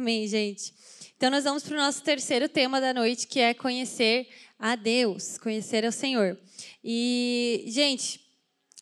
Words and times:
Amém, 0.00 0.26
gente. 0.26 0.72
Então, 1.14 1.28
nós 1.28 1.44
vamos 1.44 1.62
para 1.62 1.74
o 1.74 1.78
nosso 1.78 2.02
terceiro 2.02 2.48
tema 2.48 2.80
da 2.80 2.94
noite, 2.94 3.26
que 3.26 3.38
é 3.38 3.52
conhecer 3.52 4.26
a 4.58 4.74
Deus, 4.74 5.36
conhecer 5.36 5.84
ao 5.84 5.92
Senhor. 5.92 6.38
E, 6.82 7.64
gente, 7.66 8.18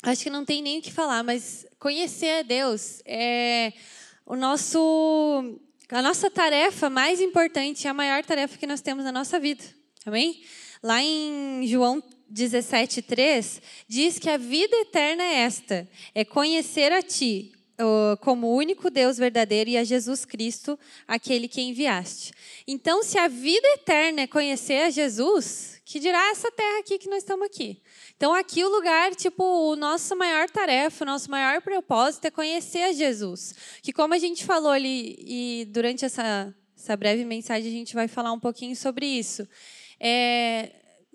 acho 0.05 0.23
que 0.23 0.31
não 0.31 0.45
tem 0.45 0.63
nem 0.63 0.79
o 0.79 0.81
que 0.81 0.93
falar, 0.93 1.25
mas 1.25 1.67
conhecer 1.81 2.39
a 2.39 2.43
Deus 2.43 3.03
é 3.05 3.73
o 4.25 4.37
nosso, 4.37 5.59
a 5.89 6.01
nossa 6.01 6.31
tarefa 6.31 6.89
mais 6.89 7.21
importante, 7.21 7.89
a 7.89 7.93
maior 7.93 8.25
tarefa 8.25 8.57
que 8.57 8.65
nós 8.65 8.81
temos 8.81 9.05
na 9.05 9.11
nossa 9.11 9.41
vida. 9.41 9.65
Amém? 10.07 10.41
Lá 10.81 11.03
em 11.03 11.67
João 11.67 12.01
17:3 12.33 13.61
diz 13.89 14.21
que 14.21 14.31
a 14.31 14.37
vida 14.37 14.77
eterna 14.77 15.25
é 15.25 15.35
esta: 15.39 15.89
é 16.15 16.25
conhecer 16.25 16.93
a 16.93 17.03
ti, 17.03 17.58
como 18.21 18.49
o 18.49 18.57
único 18.57 18.91
Deus 18.91 19.17
verdadeiro 19.19 19.71
e 19.71 19.77
a 19.77 19.85
Jesus 19.85 20.25
Cristo, 20.25 20.79
aquele 21.07 21.47
que 21.47 21.61
enviaste. 21.61 22.33
Então, 22.67 23.03
se 23.03 23.19
a 23.19 23.29
vida 23.29 23.67
eterna 23.75 24.23
é 24.23 24.27
conhecer 24.27 24.83
a 24.83 24.91
Jesus, 24.91 25.81
que 25.85 26.01
dirá 26.01 26.31
essa 26.31 26.51
terra 26.51 26.81
aqui 26.81 26.99
que 26.99 27.09
nós 27.09 27.19
estamos 27.19 27.47
aqui. 27.47 27.81
Então, 28.17 28.35
aqui 28.35 28.65
o 28.65 28.69
lugar, 28.69 29.15
tipo, 29.15 29.43
o 29.43 29.77
nossa 29.77 30.15
maior 30.17 30.51
tarefa, 30.51 31.05
o 31.05 31.07
nosso 31.07 31.31
maior 31.31 31.63
propósito 31.63 32.27
é 32.27 32.31
conhecer 32.31 32.83
a 32.83 32.93
Jesus. 32.93 33.55
Que 33.81 33.93
como 33.93 34.13
a 34.13 34.19
gente 34.19 34.45
falou 34.45 34.73
ali, 34.73 35.17
e 35.21 35.65
durante 35.71 36.05
essa, 36.05 36.55
essa 36.77 36.97
breve 36.97 37.25
mensagem 37.25 37.71
a 37.71 37.75
gente 37.75 37.95
vai 37.95 38.09
falar 38.09 38.33
um 38.33 38.41
pouquinho 38.41 38.75
sobre 38.75 39.07
isso. 39.07 39.49
É, 40.01 40.73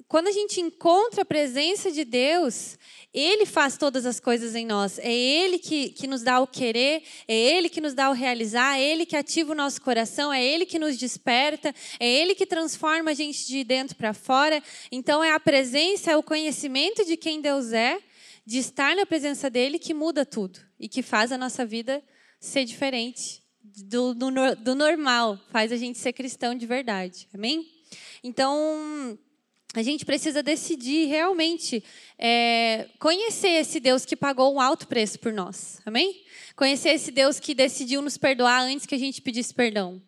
quando 0.08 0.28
a 0.28 0.32
gente 0.32 0.60
encontra 0.60 1.22
a 1.22 1.26
presença 1.26 1.92
de 1.92 2.04
Deus, 2.04 2.78
Ele 3.14 3.46
faz 3.46 3.78
todas 3.78 4.06
as 4.06 4.20
coisas 4.20 4.56
em 4.56 4.66
nós. 4.66 4.98
É 5.00 5.12
Ele 5.12 5.60
que, 5.60 5.90
que 5.90 6.08
nos 6.08 6.24
dá 6.24 6.40
o 6.40 6.48
querer, 6.48 7.04
é 7.28 7.36
Ele 7.36 7.70
que 7.70 7.80
nos 7.80 7.94
dá 7.94 8.10
o 8.10 8.14
realizar, 8.14 8.78
é 8.78 8.84
Ele 8.84 9.06
que 9.06 9.16
ativa 9.16 9.52
o 9.52 9.56
nosso 9.56 9.82
coração, 9.82 10.34
é 10.34 10.44
Ele 10.44 10.66
que 10.66 10.80
nos 10.80 10.98
desperta, 10.98 11.74
é 12.00 12.08
Ele 12.08 12.34
que 12.34 12.46
transforma 12.46 13.12
a 13.12 13.14
gente 13.14 13.46
de 13.46 13.64
dentro 13.64 13.95
para 13.95 14.14
fora. 14.14 14.62
Então, 14.92 15.23
é 15.23 15.32
a 15.32 15.40
presença, 15.40 16.12
é 16.12 16.17
o 16.17 16.23
conhecimento 16.23 17.06
de 17.06 17.16
quem 17.16 17.39
Deus 17.39 17.72
é, 17.72 18.00
de 18.45 18.58
estar 18.58 18.95
na 18.95 19.06
presença 19.06 19.50
dEle, 19.50 19.80
que 19.80 19.94
muda 19.94 20.26
tudo 20.26 20.60
e 20.80 20.89
que 20.89 21.02
faz 21.02 21.32
a 21.32 21.38
nossa 21.38 21.66
vida 21.66 22.04
ser 22.39 22.66
diferente 22.66 23.42
do, 23.64 24.14
do, 24.14 24.56
do 24.58 24.76
normal, 24.76 25.39
faz 25.50 25.72
a 25.72 25.78
gente 25.78 25.98
ser 25.98 26.14
cristão 26.14 26.54
de 26.54 26.66
verdade. 26.66 27.28
Amém? 27.34 27.66
Então 28.23 29.17
a 29.74 29.82
gente 29.82 30.06
precisa 30.06 30.44
decidir 30.44 31.08
realmente 31.08 31.84
é, 32.18 32.88
conhecer 33.00 33.50
esse 33.50 33.80
Deus 33.80 34.06
que 34.06 34.16
pagou 34.16 34.54
um 34.54 34.62
alto 34.62 34.88
preço 34.88 35.20
por 35.20 35.34
nós. 35.34 35.82
Amém? 35.86 36.24
Conhecer 36.56 36.90
esse 36.90 37.12
Deus 37.12 37.40
que 37.40 37.56
decidiu 37.56 38.02
nos 38.02 38.18
perdoar 38.18 38.62
antes 38.62 38.86
que 38.86 38.94
a 38.94 39.00
gente 39.00 39.22
pedisse 39.22 39.54
perdão. 39.54 40.02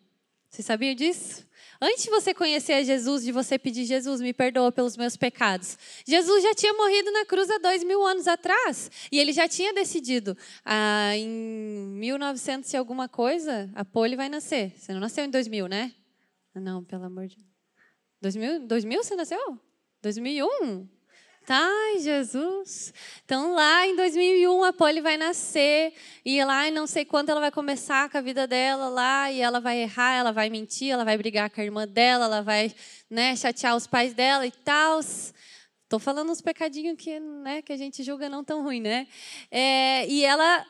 Você 0.48 0.62
sabia 0.62 0.94
disso? 0.94 1.44
Antes 1.80 2.04
de 2.04 2.10
você 2.10 2.32
conhecer 2.32 2.82
Jesus, 2.84 3.22
de 3.22 3.32
você 3.32 3.58
pedir, 3.58 3.84
Jesus, 3.84 4.20
me 4.20 4.32
perdoa 4.32 4.72
pelos 4.72 4.96
meus 4.96 5.16
pecados. 5.16 5.76
Jesus 6.06 6.42
já 6.42 6.54
tinha 6.54 6.72
morrido 6.72 7.10
na 7.10 7.26
cruz 7.26 7.50
há 7.50 7.58
dois 7.58 7.84
mil 7.84 8.06
anos 8.06 8.26
atrás. 8.26 8.90
E 9.12 9.18
ele 9.18 9.32
já 9.32 9.46
tinha 9.46 9.74
decidido. 9.74 10.36
Ah, 10.64 11.14
em 11.14 11.28
1900 11.28 12.72
e 12.72 12.76
alguma 12.76 13.08
coisa, 13.08 13.70
a 13.74 13.84
Poli 13.84 14.16
vai 14.16 14.28
nascer. 14.28 14.72
Você 14.76 14.92
não 14.92 15.00
nasceu 15.00 15.24
em 15.24 15.30
2000, 15.30 15.68
né? 15.68 15.92
Não, 16.54 16.82
pelo 16.82 17.04
amor 17.04 17.26
de 17.26 17.36
Deus. 17.36 17.55
2000, 18.26 18.66
2000 18.66 19.04
você 19.04 19.14
nasceu? 19.14 19.58
2001? 20.02 20.88
Tá, 21.46 21.70
Jesus. 22.00 22.92
Então, 23.24 23.54
lá 23.54 23.86
em 23.86 23.94
2001, 23.94 24.64
a 24.64 24.72
Polly 24.72 25.00
vai 25.00 25.16
nascer, 25.16 25.94
e 26.24 26.44
lá 26.44 26.66
em 26.66 26.72
não 26.72 26.88
sei 26.88 27.04
quando 27.04 27.30
ela 27.30 27.38
vai 27.38 27.52
começar 27.52 28.10
com 28.10 28.18
a 28.18 28.20
vida 28.20 28.48
dela 28.48 28.88
lá, 28.88 29.30
e 29.30 29.40
ela 29.40 29.60
vai 29.60 29.78
errar, 29.78 30.14
ela 30.14 30.32
vai 30.32 30.50
mentir, 30.50 30.90
ela 30.90 31.04
vai 31.04 31.16
brigar 31.16 31.48
com 31.50 31.60
a 31.60 31.64
irmã 31.64 31.86
dela, 31.86 32.24
ela 32.24 32.42
vai 32.42 32.74
né, 33.08 33.36
chatear 33.36 33.76
os 33.76 33.86
pais 33.86 34.12
dela 34.12 34.44
e 34.44 34.50
tal. 34.50 34.98
Estou 34.98 36.00
falando 36.00 36.32
uns 36.32 36.40
pecadinhos 36.40 36.96
que, 36.98 37.20
né, 37.20 37.62
que 37.62 37.72
a 37.72 37.76
gente 37.76 38.02
julga 38.02 38.28
não 38.28 38.42
tão 38.42 38.64
ruim, 38.64 38.80
né? 38.80 39.06
É, 39.52 40.04
e 40.08 40.24
ela 40.24 40.66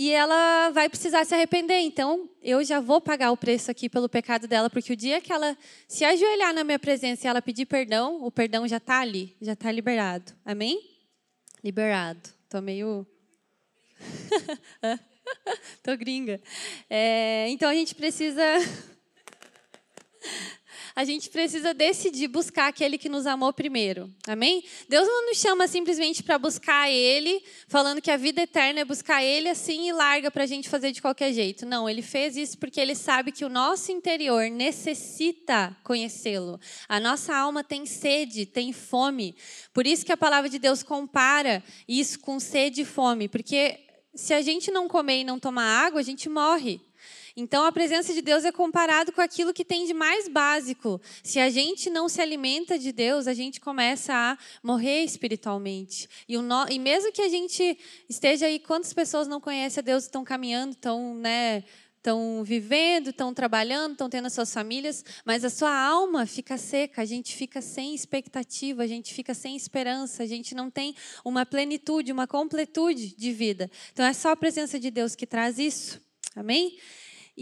e 0.00 0.10
ela 0.12 0.70
vai 0.70 0.88
precisar 0.88 1.26
se 1.26 1.34
arrepender. 1.34 1.78
Então, 1.80 2.26
eu 2.42 2.64
já 2.64 2.80
vou 2.80 3.02
pagar 3.02 3.32
o 3.32 3.36
preço 3.36 3.70
aqui 3.70 3.86
pelo 3.86 4.08
pecado 4.08 4.48
dela, 4.48 4.70
porque 4.70 4.94
o 4.94 4.96
dia 4.96 5.20
que 5.20 5.30
ela 5.30 5.54
se 5.86 6.06
ajoelhar 6.06 6.54
na 6.54 6.64
minha 6.64 6.78
presença 6.78 7.26
e 7.26 7.28
ela 7.28 7.42
pedir 7.42 7.66
perdão, 7.66 8.24
o 8.24 8.30
perdão 8.30 8.66
já 8.66 8.78
está 8.78 9.00
ali, 9.00 9.36
já 9.42 9.52
está 9.52 9.70
liberado. 9.70 10.32
Amém? 10.42 10.80
Liberado. 11.62 12.30
Estou 12.44 12.62
meio. 12.62 13.06
Tô 15.84 15.94
gringa. 15.98 16.40
É, 16.88 17.50
então 17.50 17.68
a 17.68 17.74
gente 17.74 17.94
precisa 17.94 18.42
a 21.00 21.04
gente 21.04 21.30
precisa 21.30 21.72
decidir 21.72 22.28
buscar 22.28 22.68
aquele 22.68 22.98
que 22.98 23.08
nos 23.08 23.26
amou 23.26 23.54
primeiro. 23.54 24.12
Amém? 24.28 24.62
Deus 24.86 25.08
não 25.08 25.28
nos 25.28 25.38
chama 25.38 25.66
simplesmente 25.66 26.22
para 26.22 26.38
buscar 26.38 26.90
Ele, 26.90 27.42
falando 27.68 28.02
que 28.02 28.10
a 28.10 28.18
vida 28.18 28.42
eterna 28.42 28.80
é 28.80 28.84
buscar 28.84 29.24
Ele 29.24 29.48
assim 29.48 29.88
e 29.88 29.92
larga 29.92 30.30
para 30.30 30.44
a 30.44 30.46
gente 30.46 30.68
fazer 30.68 30.92
de 30.92 31.00
qualquer 31.00 31.32
jeito. 31.32 31.64
Não, 31.64 31.88
Ele 31.88 32.02
fez 32.02 32.36
isso 32.36 32.58
porque 32.58 32.78
Ele 32.78 32.94
sabe 32.94 33.32
que 33.32 33.46
o 33.46 33.48
nosso 33.48 33.90
interior 33.90 34.50
necessita 34.50 35.74
conhecê-lo. 35.82 36.60
A 36.86 37.00
nossa 37.00 37.34
alma 37.34 37.64
tem 37.64 37.86
sede, 37.86 38.44
tem 38.44 38.70
fome. 38.70 39.34
Por 39.72 39.86
isso 39.86 40.04
que 40.04 40.12
a 40.12 40.18
palavra 40.18 40.50
de 40.50 40.58
Deus 40.58 40.82
compara 40.82 41.64
isso 41.88 42.20
com 42.20 42.38
sede 42.38 42.82
e 42.82 42.84
fome, 42.84 43.26
porque 43.26 43.80
se 44.14 44.34
a 44.34 44.42
gente 44.42 44.70
não 44.70 44.86
comer 44.86 45.20
e 45.20 45.24
não 45.24 45.38
tomar 45.38 45.86
água, 45.86 46.00
a 46.00 46.04
gente 46.04 46.28
morre. 46.28 46.78
Então, 47.40 47.64
a 47.64 47.72
presença 47.72 48.12
de 48.12 48.20
Deus 48.20 48.44
é 48.44 48.52
comparado 48.52 49.12
com 49.12 49.20
aquilo 49.22 49.54
que 49.54 49.64
tem 49.64 49.86
de 49.86 49.94
mais 49.94 50.28
básico. 50.28 51.00
Se 51.24 51.40
a 51.40 51.48
gente 51.48 51.88
não 51.88 52.06
se 52.06 52.20
alimenta 52.20 52.78
de 52.78 52.92
Deus, 52.92 53.26
a 53.26 53.32
gente 53.32 53.58
começa 53.60 54.12
a 54.14 54.38
morrer 54.62 55.04
espiritualmente. 55.04 56.06
E, 56.28 56.36
no... 56.36 56.68
e 56.68 56.78
mesmo 56.78 57.10
que 57.10 57.22
a 57.22 57.28
gente 57.30 57.78
esteja 58.08 58.44
aí, 58.44 58.58
quantas 58.58 58.92
pessoas 58.92 59.26
não 59.26 59.40
conhecem 59.40 59.80
a 59.80 59.84
Deus, 59.84 60.04
estão 60.04 60.22
caminhando, 60.22 60.72
estão, 60.72 61.14
né, 61.14 61.64
estão 61.96 62.44
vivendo, 62.44 63.08
estão 63.08 63.32
trabalhando, 63.32 63.92
estão 63.92 64.10
tendo 64.10 64.26
as 64.26 64.34
suas 64.34 64.52
famílias, 64.52 65.02
mas 65.24 65.42
a 65.42 65.48
sua 65.48 65.74
alma 65.74 66.26
fica 66.26 66.58
seca, 66.58 67.00
a 67.00 67.06
gente 67.06 67.34
fica 67.34 67.62
sem 67.62 67.94
expectativa, 67.94 68.82
a 68.82 68.86
gente 68.86 69.14
fica 69.14 69.32
sem 69.32 69.56
esperança, 69.56 70.22
a 70.22 70.26
gente 70.26 70.54
não 70.54 70.70
tem 70.70 70.94
uma 71.24 71.46
plenitude, 71.46 72.12
uma 72.12 72.26
completude 72.26 73.14
de 73.16 73.32
vida. 73.32 73.70
Então 73.92 74.04
é 74.04 74.12
só 74.12 74.32
a 74.32 74.36
presença 74.36 74.78
de 74.78 74.90
Deus 74.90 75.14
que 75.14 75.26
traz 75.26 75.58
isso. 75.58 76.00
Amém? 76.34 76.78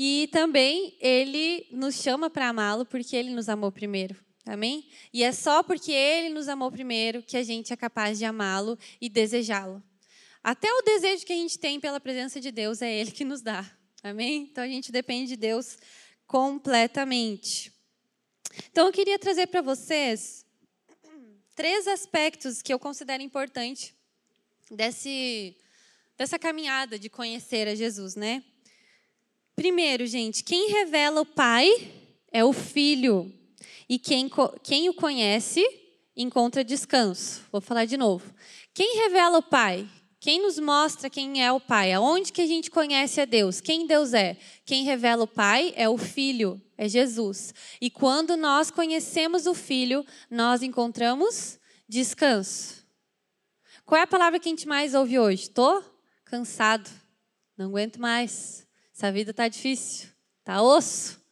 E 0.01 0.29
também 0.31 0.97
ele 1.01 1.67
nos 1.73 1.97
chama 1.97 2.31
para 2.31 2.51
amá-lo 2.51 2.87
porque 2.87 3.17
ele 3.17 3.31
nos 3.31 3.49
amou 3.49 3.73
primeiro. 3.73 4.15
Amém? 4.47 4.89
E 5.13 5.25
é 5.25 5.33
só 5.33 5.61
porque 5.61 5.91
ele 5.91 6.29
nos 6.29 6.47
amou 6.47 6.71
primeiro 6.71 7.21
que 7.21 7.37
a 7.37 7.43
gente 7.43 7.73
é 7.73 7.77
capaz 7.77 8.17
de 8.17 8.25
amá-lo 8.25 8.79
e 9.01 9.09
desejá-lo. 9.09 9.83
Até 10.41 10.73
o 10.73 10.83
desejo 10.83 11.27
que 11.27 11.33
a 11.33 11.37
gente 11.37 11.59
tem 11.59 11.81
pela 11.81 11.99
presença 11.99 12.41
de 12.41 12.53
Deus 12.53 12.81
é 12.81 12.95
ele 12.95 13.11
que 13.11 13.25
nos 13.25 13.43
dá. 13.43 13.69
Amém? 14.01 14.49
Então 14.49 14.63
a 14.63 14.69
gente 14.69 14.93
depende 14.93 15.31
de 15.31 15.37
Deus 15.37 15.77
completamente. 16.29 17.73
Então 18.71 18.87
eu 18.87 18.93
queria 18.93 19.19
trazer 19.19 19.49
para 19.49 19.63
vocês 19.63 20.47
três 21.57 21.89
aspectos 21.89 22.63
que 22.63 22.73
eu 22.73 22.79
considero 22.79 23.21
importante 23.21 23.93
desse, 24.71 25.57
dessa 26.17 26.39
caminhada 26.39 27.01
de 27.01 27.11
conhecer 27.11 27.67
a 27.67 27.75
Jesus, 27.75 28.15
né? 28.15 28.45
Primeiro, 29.59 30.07
gente, 30.07 30.45
quem 30.45 30.71
revela 30.71 31.21
o 31.21 31.27
Pai 31.27 31.69
é 32.31 32.45
o 32.45 32.53
Filho. 32.53 33.35
E 33.89 33.99
quem, 33.99 34.31
quem 34.63 34.89
o 34.89 34.95
conhece 34.95 35.67
encontra 36.17 36.63
descanso. 36.63 37.43
Vou 37.51 37.61
falar 37.61 37.85
de 37.85 37.97
novo. 37.97 38.33
Quem 38.73 38.99
revela 38.99 39.39
o 39.39 39.43
Pai? 39.43 39.85
Quem 40.21 40.41
nos 40.41 40.61
mostra 40.61 41.11
quem 41.11 41.45
é 41.45 41.51
o 41.51 41.59
Pai? 41.59 41.93
Aonde 41.93 42.33
que 42.33 42.41
a 42.41 42.47
gente 42.47 42.71
conhece 42.71 43.21
a 43.21 43.25
Deus? 43.25 43.61
Quem 43.61 43.85
Deus 43.85 44.15
é? 44.15 44.37
Quem 44.65 44.85
revela 44.85 45.25
o 45.25 45.27
Pai 45.27 45.75
é 45.75 45.89
o 45.89 45.99
Filho, 45.99 46.63
é 46.77 46.89
Jesus. 46.89 47.53
E 47.81 47.91
quando 47.91 48.37
nós 48.37 48.71
conhecemos 48.71 49.45
o 49.45 49.55
Filho, 49.55 50.07
nós 50.31 50.63
encontramos 50.63 51.59
descanso. 51.89 52.87
Qual 53.85 53.99
é 53.99 54.05
a 54.05 54.07
palavra 54.07 54.39
que 54.39 54.49
a 54.49 54.53
gente 54.53 54.69
mais 54.69 54.95
ouve 54.95 55.19
hoje? 55.19 55.43
Estou 55.43 55.83
cansado, 56.25 56.89
não 57.57 57.67
aguento 57.67 58.01
mais. 58.01 58.68
Essa 58.99 59.13
vida 59.13 59.31
está 59.31 59.47
difícil, 59.47 60.09
está 60.41 60.61
osso. 60.61 61.23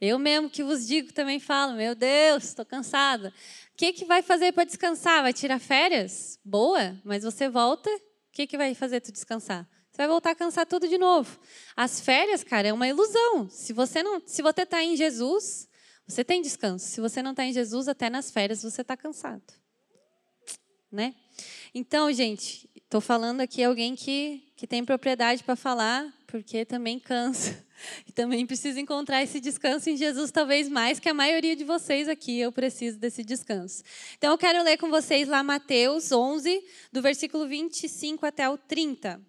Eu 0.00 0.18
mesmo 0.18 0.48
que 0.48 0.64
vos 0.64 0.86
digo 0.86 1.12
também 1.12 1.38
falo, 1.38 1.74
meu 1.74 1.94
Deus, 1.94 2.44
estou 2.44 2.64
cansada. 2.64 3.28
O 3.28 3.76
que, 3.76 3.92
que 3.92 4.06
vai 4.06 4.22
fazer 4.22 4.50
para 4.52 4.64
descansar? 4.64 5.20
Vai 5.20 5.34
tirar 5.34 5.58
férias? 5.58 6.40
Boa, 6.42 6.98
mas 7.04 7.22
você 7.22 7.50
volta, 7.50 7.90
o 7.90 8.00
que, 8.32 8.46
que 8.46 8.56
vai 8.56 8.74
fazer 8.74 9.02
tu 9.02 9.12
descansar? 9.12 9.68
Você 9.90 9.98
vai 9.98 10.08
voltar 10.08 10.30
a 10.30 10.34
cansar 10.34 10.64
tudo 10.64 10.88
de 10.88 10.96
novo. 10.96 11.38
As 11.76 12.00
férias, 12.00 12.42
cara, 12.42 12.68
é 12.68 12.72
uma 12.72 12.88
ilusão. 12.88 13.46
Se 13.50 13.74
você 13.74 14.02
não, 14.02 14.22
se 14.26 14.40
você 14.40 14.62
está 14.62 14.82
em 14.82 14.96
Jesus, 14.96 15.68
você 16.06 16.24
tem 16.24 16.40
descanso. 16.40 16.86
Se 16.86 16.98
você 16.98 17.22
não 17.22 17.32
está 17.32 17.44
em 17.44 17.52
Jesus, 17.52 17.88
até 17.88 18.08
nas 18.08 18.30
férias 18.30 18.62
você 18.62 18.80
está 18.80 18.96
cansado, 18.96 19.52
né? 20.90 21.14
Então, 21.74 22.10
gente, 22.10 22.70
estou 22.74 23.02
falando 23.02 23.42
aqui 23.42 23.62
alguém 23.62 23.94
que 23.94 24.50
que 24.62 24.66
tem 24.68 24.84
propriedade 24.84 25.42
para 25.42 25.56
falar, 25.56 26.14
porque 26.32 26.64
também 26.64 26.98
cansa. 26.98 27.62
E 28.06 28.12
também 28.12 28.46
preciso 28.46 28.78
encontrar 28.78 29.24
esse 29.24 29.40
descanso 29.40 29.90
em 29.90 29.96
Jesus, 29.96 30.30
talvez 30.30 30.68
mais 30.68 31.00
que 31.00 31.08
a 31.08 31.14
maioria 31.14 31.56
de 31.56 31.64
vocês 31.64 32.08
aqui. 32.08 32.38
Eu 32.38 32.52
preciso 32.52 32.96
desse 32.96 33.24
descanso. 33.24 33.82
Então, 34.16 34.30
eu 34.30 34.38
quero 34.38 34.62
ler 34.62 34.78
com 34.78 34.88
vocês 34.88 35.26
lá 35.26 35.42
Mateus 35.42 36.12
11, 36.12 36.64
do 36.92 37.02
versículo 37.02 37.48
25 37.48 38.24
até 38.24 38.48
o 38.48 38.56
30. 38.56 39.20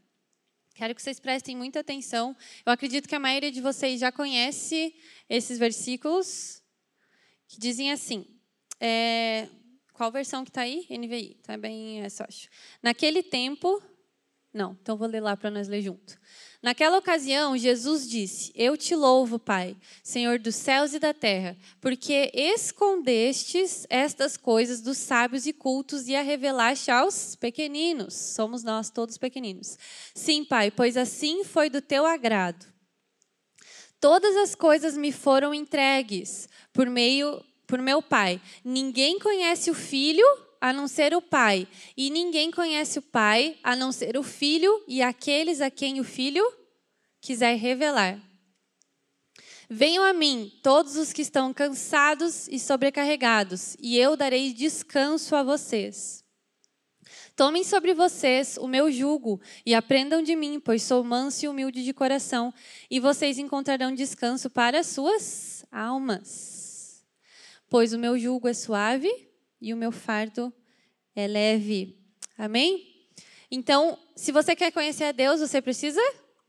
Quero 0.76 0.94
que 0.94 1.02
vocês 1.02 1.20
prestem 1.20 1.58
muita 1.58 1.80
atenção. 1.80 2.38
Eu 2.64 2.72
acredito 2.72 3.10
que 3.10 3.16
a 3.16 3.20
maioria 3.20 3.52
de 3.52 3.60
vocês 3.60 4.00
já 4.00 4.12
conhece 4.12 4.94
esses 5.28 5.58
versículos, 5.58 6.62
que 7.48 7.60
dizem 7.60 7.92
assim. 7.92 8.28
É, 8.80 9.48
qual 9.94 10.12
versão 10.12 10.44
que 10.44 10.52
está 10.52 10.62
aí? 10.62 10.86
NVI. 10.92 11.38
Está 11.40 11.58
bem 11.58 12.02
essa, 12.02 12.24
acho. 12.28 12.48
Naquele 12.84 13.24
tempo. 13.24 13.82
Não, 14.54 14.78
então 14.80 14.96
vou 14.96 15.08
ler 15.08 15.22
lá 15.22 15.36
para 15.36 15.50
nós 15.50 15.68
ler 15.68 15.82
junto. 15.82 16.22
Naquela 16.64 16.98
ocasião, 16.98 17.58
Jesus 17.58 18.10
disse: 18.10 18.50
Eu 18.56 18.78
te 18.78 18.96
louvo, 18.96 19.38
Pai, 19.38 19.76
Senhor 20.02 20.40
dos 20.40 20.56
céus 20.56 20.94
e 20.94 21.00
da 21.00 21.14
terra, 21.14 21.58
porque 21.82 22.32
escondestes 22.34 23.86
estas 23.90 24.38
coisas 24.38 24.80
dos 24.80 24.98
sábios 24.98 25.46
e 25.46 25.52
cultos 25.52 26.08
e 26.08 26.16
a 26.16 26.22
revelaste 26.22 26.90
aos 26.90 27.36
pequeninos. 27.36 28.14
Somos 28.14 28.64
nós 28.64 28.90
todos 28.90 29.18
pequeninos. 29.18 29.78
Sim, 30.16 30.46
Pai, 30.46 30.72
pois 30.72 30.96
assim 30.96 31.44
foi 31.44 31.70
do 31.70 31.82
teu 31.82 32.06
agrado. 32.06 32.66
Todas 34.00 34.34
as 34.38 34.56
coisas 34.56 34.96
me 34.96 35.12
foram 35.12 35.54
entregues 35.54 36.48
por 36.72 36.90
meio 36.90 37.44
por 37.68 37.82
meu 37.82 38.02
Pai. 38.02 38.40
Ninguém 38.64 39.20
conhece 39.20 39.70
o 39.70 39.74
Filho 39.74 40.26
a 40.64 40.72
não 40.72 40.88
ser 40.88 41.14
o 41.14 41.22
Pai, 41.22 41.68
e 41.98 42.10
ninguém 42.10 42.50
conhece 42.50 42.98
o 42.98 43.02
Pai 43.02 43.58
a 43.62 43.76
não 43.76 43.92
ser 43.92 44.16
o 44.16 44.24
Filho 44.24 44.82
e 44.88 45.02
aqueles 45.02 45.60
a 45.60 45.70
quem 45.70 46.00
o 46.00 46.06
Filho 46.06 46.42
quiser 47.20 47.58
revelar. 47.58 48.18
Venham 49.70 50.06
a 50.06 50.14
mim, 50.14 50.50
todos 50.64 50.96
os 50.96 51.12
que 51.12 51.22
estão 51.22 51.54
cansados 51.54 52.48
e 52.48 52.58
sobrecarregados, 52.58 53.76
e 53.78 53.98
eu 53.98 54.16
darei 54.16 54.54
descanso 54.54 55.36
a 55.36 55.44
vocês. 55.44 56.24
Tomem 57.36 57.66
sobre 57.66 57.94
vocês 57.94 58.56
o 58.58 58.66
meu 58.66 58.90
jugo 58.90 59.42
e 59.66 59.76
aprendam 59.76 60.22
de 60.22 60.34
mim, 60.34 60.62
pois 60.62 60.82
sou 60.82 61.04
manso 61.04 61.44
e 61.44 61.50
humilde 61.50 61.84
de 61.84 61.92
coração, 61.92 62.54
e 62.90 63.02
vocês 63.02 63.38
encontrarão 63.38 63.94
descanso 63.94 64.50
para 64.50 64.80
as 64.80 64.88
suas 64.88 65.66
almas. 65.70 67.04
Pois 67.70 67.92
o 67.92 68.00
meu 68.00 68.18
jugo 68.18 68.48
é 68.48 68.54
suave 68.54 69.33
e 69.64 69.74
o 69.74 69.78
meu 69.78 69.94
fardo 69.94 70.54
é 71.16 71.26
leve. 71.26 71.98
Amém? 72.38 73.08
Então, 73.50 73.98
se 74.14 74.30
você 74.30 74.58
quer 74.58 74.72
conhecer 74.74 75.06
a 75.06 75.12
Deus, 75.14 75.40
você 75.40 75.62
precisa 75.62 76.02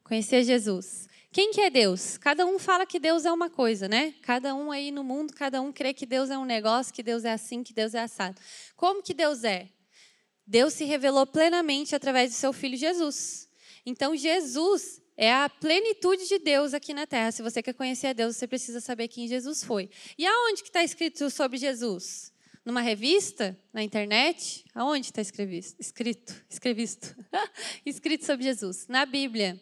conhecer 0.02 0.42
Jesus. 0.42 1.06
Quem 1.30 1.52
que 1.52 1.60
é 1.60 1.70
Deus? 1.70 2.18
Cada 2.18 2.44
um 2.44 2.58
fala 2.58 2.84
que 2.84 2.98
Deus 2.98 3.24
é 3.24 3.30
uma 3.30 3.48
coisa, 3.48 3.86
né? 3.86 4.14
Cada 4.22 4.52
um 4.52 4.72
aí 4.72 4.90
no 4.90 5.04
mundo, 5.04 5.32
cada 5.32 5.62
um 5.62 5.72
crê 5.72 5.94
que 5.94 6.04
Deus 6.04 6.28
é 6.28 6.36
um 6.36 6.44
negócio, 6.44 6.92
que 6.92 7.04
Deus 7.04 7.24
é 7.24 7.32
assim, 7.32 7.62
que 7.62 7.72
Deus 7.72 7.94
é 7.94 8.00
assado. 8.00 8.40
Como 8.74 9.00
que 9.00 9.14
Deus 9.14 9.44
é? 9.44 9.68
Deus 10.44 10.72
se 10.72 10.84
revelou 10.84 11.24
plenamente 11.24 11.94
através 11.94 12.32
do 12.32 12.34
seu 12.34 12.52
filho 12.52 12.76
Jesus. 12.76 13.48
Então, 13.86 14.16
Jesus 14.16 15.00
é 15.16 15.32
a 15.32 15.48
plenitude 15.48 16.26
de 16.26 16.40
Deus 16.40 16.74
aqui 16.74 16.92
na 16.92 17.06
Terra. 17.06 17.30
Se 17.30 17.42
você 17.42 17.62
quer 17.62 17.74
conhecer 17.74 18.08
a 18.08 18.12
Deus, 18.12 18.36
você 18.36 18.48
precisa 18.48 18.80
saber 18.80 19.06
quem 19.06 19.28
Jesus 19.28 19.62
foi. 19.62 19.88
E 20.18 20.26
aonde 20.26 20.62
que 20.62 20.68
está 20.68 20.82
escrito 20.82 21.30
sobre 21.30 21.58
Jesus? 21.58 22.33
Numa 22.64 22.80
revista? 22.80 23.58
Na 23.72 23.82
internet? 23.82 24.64
Aonde 24.74 25.06
está 25.06 25.20
escrito? 25.20 26.34
Escrevisto. 26.48 27.14
escrito 27.84 28.24
sobre 28.24 28.44
Jesus. 28.44 28.86
Na 28.88 29.04
Bíblia. 29.04 29.60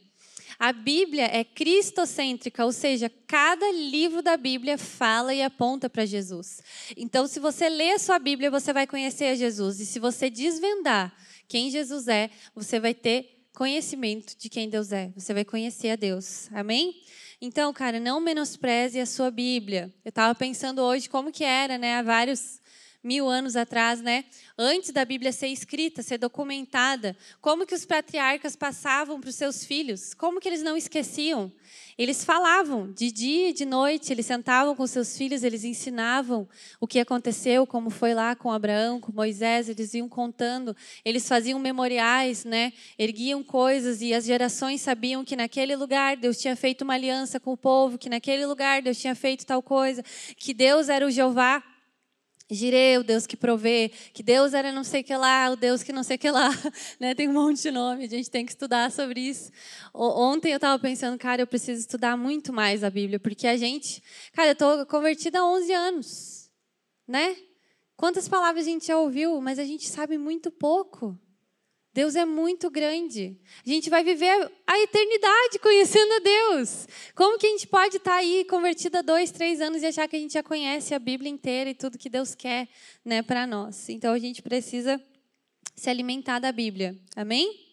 A 0.59 0.73
Bíblia 0.73 1.25
é 1.25 1.43
cristocêntrica, 1.43 2.65
ou 2.65 2.71
seja, 2.71 3.11
cada 3.27 3.69
livro 3.73 4.23
da 4.23 4.37
Bíblia 4.37 4.79
fala 4.79 5.35
e 5.35 5.43
aponta 5.43 5.91
para 5.91 6.07
Jesus. 6.07 6.63
Então, 6.97 7.27
se 7.27 7.41
você 7.41 7.69
lê 7.69 7.93
a 7.93 7.99
sua 7.99 8.19
Bíblia, 8.19 8.51
você 8.51 8.73
vai 8.73 8.87
conhecer 8.87 9.25
a 9.25 9.35
Jesus. 9.35 9.81
E 9.81 9.87
se 9.87 9.99
você 9.99 10.31
desvendar 10.31 11.13
quem 11.49 11.71
Jesus 11.71 12.07
é, 12.07 12.31
você 12.55 12.79
vai 12.79 12.95
ter 12.95 13.43
conhecimento 13.53 14.37
de 14.39 14.49
quem 14.49 14.69
Deus 14.69 14.93
é. 14.93 15.11
Você 15.17 15.35
vai 15.35 15.45
conhecer 15.45 15.91
a 15.91 15.97
Deus. 15.97 16.49
Amém? 16.53 16.95
Então, 17.41 17.73
cara, 17.73 17.99
não 17.99 18.21
menospreze 18.21 19.01
a 19.01 19.07
sua 19.07 19.31
Bíblia. 19.31 19.93
Eu 20.05 20.11
estava 20.11 20.35
pensando 20.35 20.81
hoje 20.81 21.09
como 21.09 21.33
que 21.33 21.43
era, 21.45 21.77
né? 21.77 21.97
Há 21.97 22.03
vários 22.03 22.61
mil 23.03 23.29
anos 23.29 23.57
atrás, 23.57 24.01
né? 24.01 24.25
Antes 24.57 24.91
da 24.91 25.05
Bíblia 25.05 25.33
ser 25.33 25.49
escrita, 25.49 26.03
ser 26.03 26.19
documentada, 26.19 27.17
como 27.41 27.67
que 27.67 27.75
os 27.75 27.85
patriarcas 27.85 28.55
passavam 28.55 29.21
para 29.21 29.31
os 29.31 29.35
seus 29.35 29.65
filhos? 29.65 30.15
Como 30.15 30.41
que 30.41 30.49
eles 30.49 30.63
não 30.63 30.77
esqueciam? 30.77 31.53
Eles 31.99 32.25
falavam 32.25 32.91
de 32.93 33.11
dia 33.11 33.51
e 33.51 33.53
de 33.53 33.65
noite, 33.65 34.13
eles 34.13 34.27
sentavam 34.27 34.75
com 34.75 34.87
seus 34.87 35.17
filhos, 35.17 35.43
eles 35.43 35.65
ensinavam 35.65 36.49
o 36.81 36.87
que 36.87 36.99
aconteceu, 36.99 37.67
como 37.67 37.91
foi 37.91 38.15
lá 38.15 38.35
com 38.35 38.51
Abraão, 38.51 39.01
com 39.01 39.13
Moisés, 39.13 39.69
eles 39.69 39.93
iam 39.95 40.09
contando, 40.09 40.77
eles 41.05 41.29
faziam 41.29 41.59
memoriais, 41.59 42.45
né? 42.45 42.73
Erguiam 42.99 43.43
coisas 43.43 44.01
e 44.01 44.15
as 44.15 44.25
gerações 44.25 44.81
sabiam 44.81 45.25
que 45.25 45.37
naquele 45.37 45.77
lugar 45.77 46.17
Deus 46.17 46.39
tinha 46.39 46.57
feito 46.57 46.83
uma 46.83 46.95
aliança 46.95 47.39
com 47.39 47.53
o 47.53 47.57
povo, 47.57 47.99
que 47.99 48.09
naquele 48.09 48.47
lugar 48.47 48.81
Deus 48.81 48.99
tinha 48.99 49.15
feito 49.15 49.45
tal 49.45 49.63
coisa, 49.63 50.03
que 50.37 50.55
Deus 50.55 50.89
era 50.89 51.07
o 51.07 51.11
Jeová 51.11 51.63
Girei, 52.51 52.99
o 52.99 53.05
Deus 53.05 53.27
que 53.27 53.37
provê, 53.37 53.91
que 54.13 54.23
Deus 54.23 54.53
era 54.53 54.73
não 54.73 54.85
sei 54.85 55.01
o 55.01 55.05
que 55.05 55.17
lá, 55.17 55.51
o 55.51 55.57
Deus 55.57 55.83
que 55.83 55.93
não 55.93 56.03
sei 56.03 56.17
o 56.17 56.19
que 56.19 56.31
lá, 56.31 56.51
né? 57.01 57.15
Tem 57.15 57.29
um 57.29 57.33
monte 57.33 57.63
de 57.63 57.71
nome, 57.71 58.05
a 58.05 58.09
gente 58.09 58.31
tem 58.31 58.45
que 58.45 58.53
estudar 58.53 58.91
sobre 58.91 59.21
isso. 59.21 59.51
Ontem 59.95 60.51
eu 60.51 60.57
estava 60.57 60.79
pensando, 60.79 61.19
cara, 61.19 61.43
eu 61.43 61.47
preciso 61.47 61.81
estudar 61.81 62.17
muito 62.17 62.53
mais 62.53 62.85
a 62.85 62.91
Bíblia, 62.91 63.19
porque 63.19 63.47
a 63.47 63.57
gente, 63.57 64.03
cara, 64.33 64.49
eu 64.49 64.53
estou 64.53 64.85
convertida 64.87 65.41
há 65.41 65.47
11 65.47 65.73
anos, 65.73 66.51
né? 67.09 67.37
Quantas 67.97 68.29
palavras 68.29 68.67
a 68.67 68.71
gente 68.71 68.87
já 68.87 68.99
ouviu, 68.99 69.41
mas 69.41 69.59
a 69.59 69.65
gente 69.65 69.89
sabe 69.89 70.19
muito 70.19 70.51
pouco. 70.51 71.19
Deus 71.95 72.17
é 72.17 72.25
muito 72.25 72.71
grande. 72.71 73.39
A 73.65 73.69
gente 73.69 73.91
vai 73.91 74.03
viver 74.03 74.51
a 74.67 74.81
eternidade 74.81 75.59
conhecendo 75.59 76.13
a 76.15 76.19
Deus. 76.21 76.89
Como 77.15 77.39
que 77.39 77.47
a 77.47 77.51
gente 77.51 77.67
pode 77.67 77.99
estar 77.99 78.15
aí 78.15 78.47
convertido 78.47 78.97
há 78.97 79.03
dois, 79.03 79.31
três 79.31 79.61
anos 79.61 79.83
e 79.83 79.87
achar 79.87 80.09
que 80.09 80.17
a 80.17 80.19
gente 80.19 80.33
já 80.33 80.43
conhece 80.43 80.95
a 80.95 80.99
Bíblia 80.99 81.31
inteira 81.31 81.69
e 81.69 81.75
tudo 81.75 81.99
que 81.99 82.09
Deus 82.09 82.35
quer 82.35 82.69
né, 83.05 83.23
para 83.23 83.47
nós? 83.47 83.91
Então 83.91 84.15
a 84.15 84.19
gente 84.19 84.41
precisa 84.41 85.03
se 85.77 85.91
alimentar 85.91 86.39
da 86.39 86.51
Bíblia. 86.51 86.99
Amém? 87.15 87.73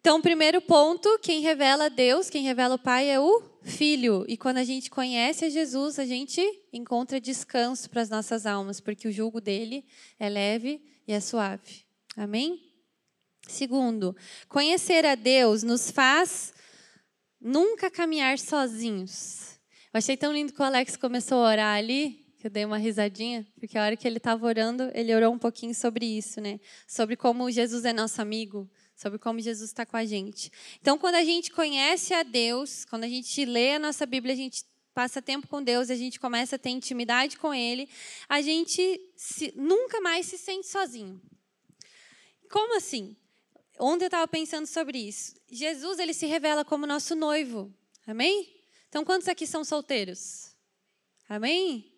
Então, 0.00 0.22
primeiro 0.22 0.60
ponto, 0.60 1.18
quem 1.18 1.40
revela 1.40 1.90
Deus, 1.90 2.30
quem 2.30 2.44
revela 2.44 2.76
o 2.76 2.78
Pai 2.78 3.10
é 3.10 3.18
o 3.18 3.42
Filho. 3.64 4.24
E 4.28 4.36
quando 4.36 4.58
a 4.58 4.64
gente 4.64 4.88
conhece 4.88 5.44
a 5.44 5.48
Jesus, 5.48 5.98
a 5.98 6.06
gente 6.06 6.40
encontra 6.72 7.20
descanso 7.20 7.90
para 7.90 8.02
as 8.02 8.08
nossas 8.08 8.46
almas, 8.46 8.78
porque 8.80 9.08
o 9.08 9.10
jugo 9.10 9.40
dele 9.40 9.84
é 10.16 10.28
leve 10.28 10.80
e 11.08 11.12
é 11.12 11.18
suave. 11.18 11.84
Amém? 12.16 12.65
Segundo, 13.46 14.14
conhecer 14.48 15.06
a 15.06 15.14
Deus 15.14 15.62
nos 15.62 15.90
faz 15.90 16.52
nunca 17.40 17.90
caminhar 17.90 18.38
sozinhos. 18.38 19.58
Eu 19.92 19.98
achei 19.98 20.16
tão 20.16 20.32
lindo 20.32 20.52
que 20.52 20.60
o 20.60 20.64
Alex 20.64 20.96
começou 20.96 21.38
a 21.38 21.50
orar 21.50 21.76
ali, 21.76 22.26
que 22.38 22.46
eu 22.46 22.50
dei 22.50 22.64
uma 22.64 22.76
risadinha, 22.76 23.46
porque 23.58 23.78
a 23.78 23.84
hora 23.84 23.96
que 23.96 24.06
ele 24.06 24.18
estava 24.18 24.44
orando, 24.44 24.90
ele 24.94 25.14
orou 25.14 25.32
um 25.32 25.38
pouquinho 25.38 25.74
sobre 25.74 26.04
isso, 26.04 26.40
né? 26.40 26.60
Sobre 26.86 27.16
como 27.16 27.50
Jesus 27.50 27.84
é 27.84 27.92
nosso 27.92 28.20
amigo, 28.20 28.68
sobre 28.94 29.18
como 29.18 29.40
Jesus 29.40 29.70
está 29.70 29.86
com 29.86 29.96
a 29.96 30.04
gente. 30.04 30.50
Então, 30.80 30.98
quando 30.98 31.14
a 31.14 31.24
gente 31.24 31.50
conhece 31.50 32.12
a 32.12 32.22
Deus, 32.22 32.84
quando 32.84 33.04
a 33.04 33.08
gente 33.08 33.44
lê 33.44 33.74
a 33.74 33.78
nossa 33.78 34.04
Bíblia, 34.04 34.34
a 34.34 34.36
gente 34.36 34.64
passa 34.92 35.22
tempo 35.22 35.46
com 35.46 35.62
Deus, 35.62 35.88
a 35.88 35.94
gente 35.94 36.18
começa 36.18 36.56
a 36.56 36.58
ter 36.58 36.70
intimidade 36.70 37.38
com 37.38 37.54
Ele, 37.54 37.88
a 38.28 38.40
gente 38.40 39.00
se, 39.14 39.52
nunca 39.54 40.00
mais 40.00 40.26
se 40.26 40.36
sente 40.36 40.66
sozinho. 40.66 41.20
Como 42.50 42.76
assim? 42.76 43.16
Ontem 43.78 44.04
eu 44.04 44.08
estava 44.08 44.26
pensando 44.26 44.66
sobre 44.66 44.98
isso. 44.98 45.34
Jesus 45.50 45.98
ele 45.98 46.14
se 46.14 46.26
revela 46.26 46.64
como 46.64 46.86
nosso 46.86 47.14
noivo. 47.14 47.72
Amém? 48.06 48.54
Então, 48.88 49.04
quantos 49.04 49.28
aqui 49.28 49.46
são 49.46 49.64
solteiros? 49.64 50.54
Amém? 51.28 51.92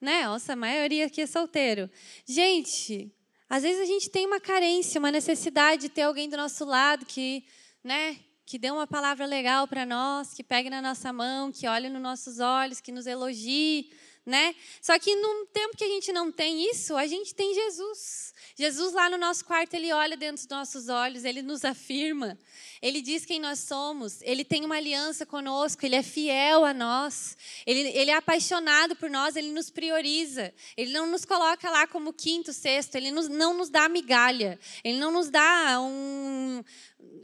Né? 0.00 0.24
Nossa, 0.26 0.52
a 0.52 0.56
maioria 0.56 1.06
aqui 1.06 1.20
é 1.20 1.26
solteiro. 1.26 1.90
Gente, 2.24 3.12
às 3.48 3.62
vezes 3.62 3.80
a 3.80 3.86
gente 3.86 4.10
tem 4.10 4.26
uma 4.26 4.38
carência, 4.38 4.98
uma 4.98 5.10
necessidade 5.10 5.82
de 5.82 5.88
ter 5.88 6.02
alguém 6.02 6.28
do 6.28 6.36
nosso 6.36 6.64
lado 6.64 7.06
que, 7.06 7.44
né, 7.82 8.18
que 8.44 8.58
dê 8.58 8.70
uma 8.70 8.86
palavra 8.86 9.26
legal 9.26 9.66
para 9.66 9.86
nós, 9.86 10.34
que 10.34 10.44
pegue 10.44 10.70
na 10.70 10.82
nossa 10.82 11.12
mão, 11.12 11.50
que 11.50 11.66
olhe 11.66 11.88
nos 11.88 12.02
nossos 12.02 12.38
olhos, 12.38 12.80
que 12.80 12.92
nos 12.92 13.06
elogie, 13.06 13.90
né? 14.26 14.56
Só 14.82 14.98
que 14.98 15.14
num 15.14 15.46
tempo 15.46 15.76
que 15.76 15.84
a 15.84 15.88
gente 15.88 16.12
não 16.12 16.32
tem 16.32 16.68
isso, 16.68 16.96
a 16.96 17.06
gente 17.06 17.32
tem 17.32 17.54
Jesus. 17.54 18.34
Jesus 18.56 18.92
lá 18.92 19.08
no 19.08 19.16
nosso 19.16 19.44
quarto, 19.44 19.74
ele 19.74 19.92
olha 19.92 20.16
dentro 20.16 20.36
dos 20.36 20.48
nossos 20.48 20.88
olhos, 20.88 21.24
ele 21.24 21.42
nos 21.42 21.64
afirma, 21.64 22.36
ele 22.82 23.00
diz 23.00 23.24
quem 23.24 23.38
nós 23.38 23.60
somos, 23.60 24.20
ele 24.22 24.44
tem 24.44 24.64
uma 24.64 24.76
aliança 24.76 25.24
conosco, 25.24 25.86
ele 25.86 25.94
é 25.94 26.02
fiel 26.02 26.64
a 26.64 26.74
nós, 26.74 27.36
ele, 27.64 27.80
ele 27.90 28.10
é 28.10 28.14
apaixonado 28.14 28.96
por 28.96 29.08
nós, 29.08 29.36
ele 29.36 29.52
nos 29.52 29.70
prioriza, 29.70 30.52
ele 30.76 30.90
não 30.92 31.06
nos 31.06 31.24
coloca 31.24 31.70
lá 31.70 31.86
como 31.86 32.12
quinto, 32.12 32.52
sexto, 32.52 32.96
ele 32.96 33.12
nos, 33.12 33.28
não 33.28 33.54
nos 33.54 33.68
dá 33.68 33.88
migalha, 33.88 34.58
ele 34.82 34.98
não 34.98 35.12
nos 35.12 35.30
dá 35.30 35.78
um, 35.80 36.64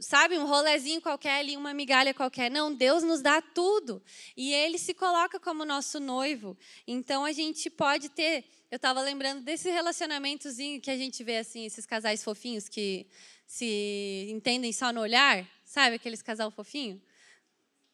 sabe, 0.03 0.37
um 0.37 0.45
rolezinho 0.45 1.01
qualquer 1.01 1.39
ali, 1.39 1.57
uma 1.57 1.73
migalha 1.73 2.13
qualquer. 2.13 2.51
Não, 2.51 2.73
Deus 2.73 3.03
nos 3.03 3.21
dá 3.21 3.41
tudo. 3.41 4.01
E 4.37 4.53
Ele 4.53 4.77
se 4.77 4.93
coloca 4.93 5.39
como 5.39 5.65
nosso 5.65 5.99
noivo. 5.99 6.57
Então 6.87 7.25
a 7.25 7.31
gente 7.31 7.69
pode 7.69 8.09
ter. 8.09 8.45
Eu 8.69 8.75
estava 8.75 9.01
lembrando 9.01 9.41
desse 9.41 9.69
relacionamentozinho 9.69 10.81
que 10.81 10.91
a 10.91 10.97
gente 10.97 11.23
vê 11.23 11.37
assim, 11.37 11.65
esses 11.65 11.85
casais 11.85 12.23
fofinhos 12.23 12.69
que 12.69 13.07
se 13.47 14.27
entendem 14.29 14.71
só 14.73 14.91
no 14.91 15.01
olhar, 15.01 15.47
sabe, 15.65 15.95
aqueles 15.95 16.21
casal 16.21 16.51
fofinho 16.51 17.01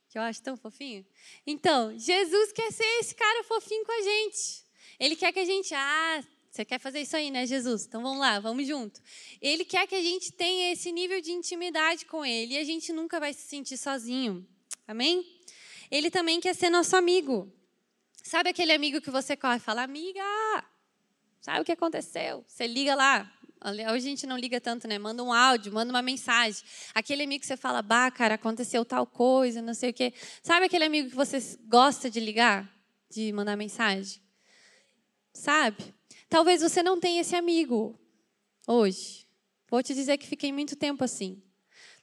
que 0.10 0.18
eu 0.18 0.22
acho 0.24 0.42
tão 0.42 0.58
fofinho. 0.58 1.06
Então, 1.46 1.98
Jesus 1.98 2.51
quer 2.51 2.72
ser 2.72 2.84
esse 3.00 3.13
cara 3.13 3.44
fofinho 3.44 3.86
com 3.86 3.92
a 3.92 4.01
gente. 4.01 4.66
Ele 5.00 5.16
quer 5.16 5.32
que 5.32 5.39
a 5.39 5.46
gente, 5.46 5.74
ah, 5.74 6.24
você 6.50 6.65
quer 6.65 6.79
fazer 6.79 7.01
isso 7.01 7.15
aí, 7.15 7.29
né, 7.29 7.46
Jesus? 7.46 7.86
Então 7.86 8.01
vamos 8.01 8.20
lá, 8.20 8.39
vamos 8.39 8.68
junto. 8.68 9.00
Ele 9.39 9.63
quer 9.63 9.86
que 9.88 9.96
a 9.96 10.01
gente 10.01 10.32
tenha 10.32 10.74
esse 10.74 10.91
nível 10.91 11.22
de 11.22 11.32
intimidade 11.32 12.06
com 12.06 12.25
Ele 12.25 12.56
e 12.56 12.58
a 12.58 12.63
gente 12.63 12.91
nunca 12.91 13.20
vai 13.20 13.34
se 13.34 13.41
sentir 13.41 13.77
sozinho. 13.77 14.46
Amém? 14.88 15.24
Ele 15.91 16.10
também 16.10 16.39
quer 16.39 16.56
ser 16.56 16.70
nosso 16.70 16.96
amigo. 16.96 17.51
Sabe 18.24 18.50
aquele 18.50 18.74
amigo 18.74 19.00
que 19.00 19.12
você 19.12 19.38
corre 19.38 19.58
e 19.58 19.60
fala, 19.60 19.84
amiga, 19.84 20.24
sabe 21.39 21.62
o 21.62 21.65
que 21.65 21.72
aconteceu? 21.72 22.44
Você 22.48 22.65
liga 22.65 22.96
lá. 22.96 23.32
Hoje 23.63 24.08
a 24.08 24.10
gente 24.10 24.25
não 24.25 24.38
liga 24.38 24.60
tanto, 24.60 24.88
né? 24.88 24.98
Manda 24.98 25.24
um 25.24 25.34
áudio, 25.34 25.72
manda 25.72 25.91
uma 25.91 26.01
mensagem. 26.01 26.63
Aquele 26.94 27.24
amigo 27.24 27.41
que 27.41 27.48
você 27.48 27.58
fala, 27.58 27.82
bah, 27.82 28.10
cara, 28.10 28.36
aconteceu 28.36 28.84
tal 28.86 29.06
coisa, 29.06 29.62
não 29.62 29.74
sei 29.74 29.91
o 29.91 29.94
quê. 29.94 30.13
Sabe 30.41 30.65
aquele 30.65 30.86
amigo 30.86 31.10
que 31.10 31.15
você 31.15 31.39
gosta 31.68 32.10
de 32.10 32.20
ligar? 32.20 32.68
De 33.10 33.32
mandar 33.34 33.56
mensagem? 33.56 34.22
Sabe? 35.34 35.99
Talvez 36.30 36.62
você 36.62 36.84
não 36.84 37.00
tenha 37.00 37.22
esse 37.22 37.36
amigo 37.36 38.00
hoje. 38.68 39.28
Vou 39.70 39.82
te 39.82 39.94
dizer 39.94 40.18
que 40.18 40.28
fiquei 40.28 40.54
muito 40.54 40.76
tempo 40.76 41.04
assim. 41.04 41.42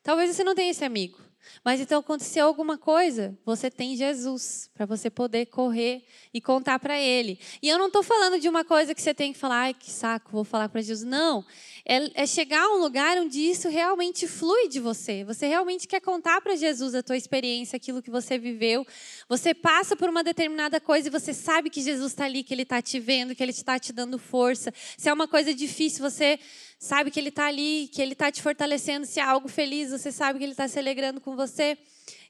Talvez 0.02 0.34
você 0.34 0.42
não 0.42 0.54
tenha 0.54 0.70
esse 0.70 0.84
amigo. 0.84 1.18
Mas 1.64 1.80
então 1.80 2.00
aconteceu 2.00 2.46
alguma 2.46 2.76
coisa, 2.76 3.38
você 3.44 3.70
tem 3.70 3.96
Jesus 3.96 4.70
para 4.74 4.84
você 4.84 5.08
poder 5.08 5.46
correr 5.46 6.04
e 6.34 6.40
contar 6.40 6.78
para 6.78 6.98
Ele. 6.98 7.38
E 7.62 7.68
eu 7.68 7.78
não 7.78 7.86
estou 7.86 8.02
falando 8.02 8.40
de 8.40 8.48
uma 8.48 8.64
coisa 8.64 8.94
que 8.94 9.00
você 9.00 9.14
tem 9.14 9.32
que 9.32 9.38
falar, 9.38 9.60
ai 9.60 9.74
que 9.74 9.90
saco, 9.90 10.32
vou 10.32 10.44
falar 10.44 10.68
para 10.68 10.80
Jesus. 10.80 11.08
Não, 11.08 11.44
é, 11.88 12.22
é, 12.22 12.26
chegar 12.26 12.64
a 12.64 12.74
um 12.74 12.80
lugar 12.80 13.16
onde 13.16 13.38
isso 13.38 13.68
realmente 13.68 14.26
flui 14.26 14.68
de 14.68 14.80
você. 14.80 15.22
Você 15.22 15.46
realmente 15.46 15.86
quer 15.86 16.00
contar 16.00 16.40
para 16.40 16.56
Jesus 16.56 16.96
a 16.96 17.02
tua 17.02 17.16
experiência, 17.16 17.76
aquilo 17.76 18.02
que 18.02 18.10
você 18.10 18.36
viveu. 18.36 18.84
Você 19.28 19.54
passa 19.54 19.94
por 19.94 20.08
uma 20.08 20.24
determinada 20.24 20.80
coisa 20.80 21.06
e 21.06 21.10
você 21.12 21.32
sabe 21.32 21.70
que 21.70 21.80
Jesus 21.80 22.10
está 22.10 22.24
ali, 22.24 22.42
que 22.42 22.52
Ele 22.52 22.62
está 22.62 22.82
te 22.82 22.98
vendo, 22.98 23.36
que 23.36 23.42
Ele 23.42 23.52
está 23.52 23.78
te 23.78 23.92
dando 23.92 24.18
força. 24.18 24.74
Se 24.98 25.08
é 25.08 25.12
uma 25.12 25.28
coisa 25.28 25.54
difícil, 25.54 26.02
você 26.02 26.40
sabe 26.76 27.08
que 27.08 27.20
Ele 27.20 27.28
está 27.28 27.46
ali, 27.46 27.88
que 27.92 28.02
Ele 28.02 28.14
está 28.14 28.32
te 28.32 28.42
fortalecendo. 28.42 29.06
Se 29.06 29.20
é 29.20 29.22
algo 29.22 29.46
feliz, 29.46 29.92
você 29.92 30.10
sabe 30.10 30.40
que 30.40 30.44
Ele 30.44 30.54
está 30.54 30.66
se 30.66 30.80
alegrando 30.80 31.20
com 31.20 31.36
você. 31.36 31.78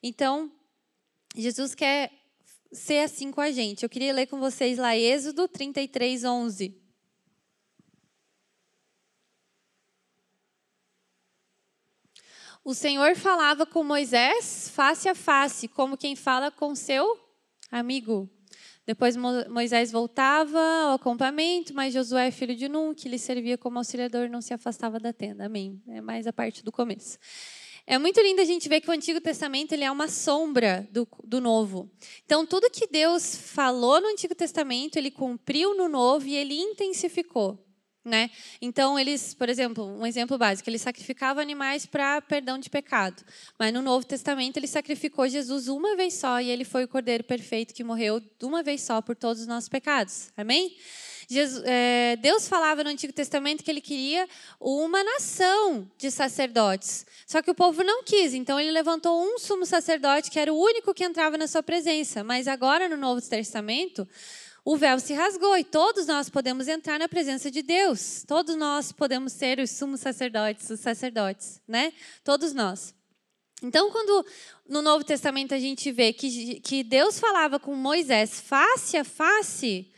Então, 0.03 0.53
Jesus 1.35 1.75
quer 1.75 2.13
ser 2.71 2.99
assim 2.99 3.33
com 3.33 3.41
a 3.41 3.51
gente. 3.51 3.85
Eu 3.85 3.89
queria 3.89 4.13
ler 4.13 4.27
com 4.27 4.39
vocês 4.39 4.77
lá 4.77 4.95
Êxodo 4.95 5.49
33, 5.49 6.25
11. 6.25 6.86
O 12.67 12.75
Senhor 12.75 13.15
falava 13.15 13.65
com 13.65 13.85
Moisés 13.85 14.69
face 14.75 15.09
a 15.09 15.15
face, 15.15 15.69
como 15.69 15.97
quem 15.97 16.17
fala 16.17 16.51
com 16.51 16.75
seu 16.75 17.17
amigo. 17.71 18.29
Depois 18.85 19.17
Moisés 19.17 19.93
voltava 19.93 20.59
ao 20.59 20.95
acampamento, 20.95 21.73
mas 21.73 21.95
Josué, 21.95 22.29
filho 22.33 22.57
de 22.57 22.69
Nun, 22.69 22.93
que 22.93 23.09
lhe 23.09 23.21
servia 23.21 23.57
como 23.57 23.79
auxiliador, 23.79 24.29
não 24.29 24.41
se 24.41 24.53
afastava 24.53 24.99
da 24.99 25.13
tenda. 25.13 25.47
Amém. 25.47 25.81
É 25.87 26.01
mais 26.01 26.27
a 26.27 26.33
parte 26.33 26.65
do 26.65 26.73
começo. 26.73 27.21
É 27.87 27.99
muito 27.99 28.21
lindo 28.21 28.41
a 28.41 28.45
gente 28.45 28.69
ver 28.69 28.81
que 28.81 28.91
o 28.91 28.93
Antigo 28.93 29.21
Testamento 29.21 29.71
ele 29.71 29.85
é 29.85 29.91
uma 29.93 30.09
sombra 30.09 30.89
do, 30.91 31.07
do 31.23 31.41
Novo. 31.41 31.89
Então, 32.25 32.45
tudo 32.45 32.69
que 32.69 32.89
Deus 32.89 33.37
falou 33.37 34.01
no 34.01 34.09
Antigo 34.09 34.35
Testamento, 34.35 34.97
ele 34.97 35.13
cumpriu 35.13 35.73
no 35.77 35.89
Novo 35.89 36.27
e 36.27 36.35
ele 36.35 36.59
intensificou. 36.59 37.65
Né? 38.07 38.31
Então, 38.63 38.97
eles, 38.97 39.35
por 39.35 39.49
exemplo, 39.49 39.85
um 39.85 40.07
exemplo 40.07 40.39
básico, 40.39 40.71
eles 40.71 40.81
sacrificavam 40.81 41.43
animais 41.43 41.87
para 41.87 42.21
perdão 42.21 42.57
de 42.57 42.71
pecado. 42.71 43.21
Mas 43.59 43.75
no 43.75 43.83
Novo 43.83 44.07
Testamento, 44.07 44.59
ele 44.59 44.69
sacrificou 44.69 45.29
Jesus 45.29 45.67
uma 45.67 45.97
vez 45.97 46.15
só 46.15 46.41
e 46.41 46.49
ele 46.49 46.65
foi 46.65 46.85
o 46.85 46.89
cordeiro 46.89 47.25
perfeito 47.25 47.75
que 47.75 47.83
morreu 47.83 48.23
uma 48.45 48.63
vez 48.63 48.83
só 48.83 49.03
por 49.03 49.17
todos 49.17 49.43
os 49.43 49.49
nossos 49.49 49.69
pecados. 49.69 50.31
Amém? 50.37 50.77
Jesus, 51.29 51.65
é, 51.67 52.17
Deus 52.23 52.47
falava 52.47 52.85
no 52.85 52.91
Antigo 52.91 53.13
Testamento 53.13 53.65
que 53.65 53.71
ele 53.73 53.81
queria 53.81 54.29
uma 54.61 55.03
nação 55.03 55.91
de 55.99 56.09
sacerdotes. 56.09 57.05
Só 57.27 57.43
que 57.43 57.51
o 57.51 57.55
povo 57.57 57.83
não 57.83 58.05
quis, 58.05 58.35
então 58.35 58.61
ele 58.61 58.71
levantou 58.71 59.21
um 59.21 59.37
sumo 59.37 59.67
sacerdote 59.67 60.31
que 60.31 60.39
era 60.39 60.53
o 60.53 60.57
único 60.57 60.95
que 60.95 61.03
entrava 61.03 61.37
na 61.37 61.49
sua 61.49 61.65
presença. 61.65 62.23
Mas 62.23 62.47
agora, 62.47 62.89
no 62.89 62.97
Novo 62.97 63.21
Testamento, 63.21 64.07
o 64.67 64.77
véu 64.77 64.99
se 64.99 65.15
rasgou 65.15 65.57
e 65.57 65.63
todos 65.63 66.09
nós 66.09 66.29
podemos 66.29 66.67
entrar 66.67 66.99
na 66.99 67.09
presença 67.09 67.49
de 67.53 67.63
Deus. 67.63 68.25
Todos 68.27 68.57
nós 68.57 68.91
podemos 68.91 69.33
ser 69.33 69.61
os 69.61 69.71
sumos 69.71 70.01
sacerdotes, 70.01 70.69
os 70.69 70.81
sacerdotes, 70.81 71.63
né? 71.69 71.93
Todos 72.25 72.53
nós. 72.53 72.93
Então, 73.63 73.93
quando 73.93 74.27
no 74.69 74.83
Novo 74.83 75.05
Testamento 75.05 75.55
a 75.55 75.59
gente 75.61 75.93
vê 75.93 76.13
que, 76.13 76.59
que 76.59 76.83
Deus 76.83 77.17
falava 77.21 77.61
com 77.61 77.77
Moisés 77.77 78.41
face 78.41 78.97
a 78.97 79.05
face, 79.05 79.89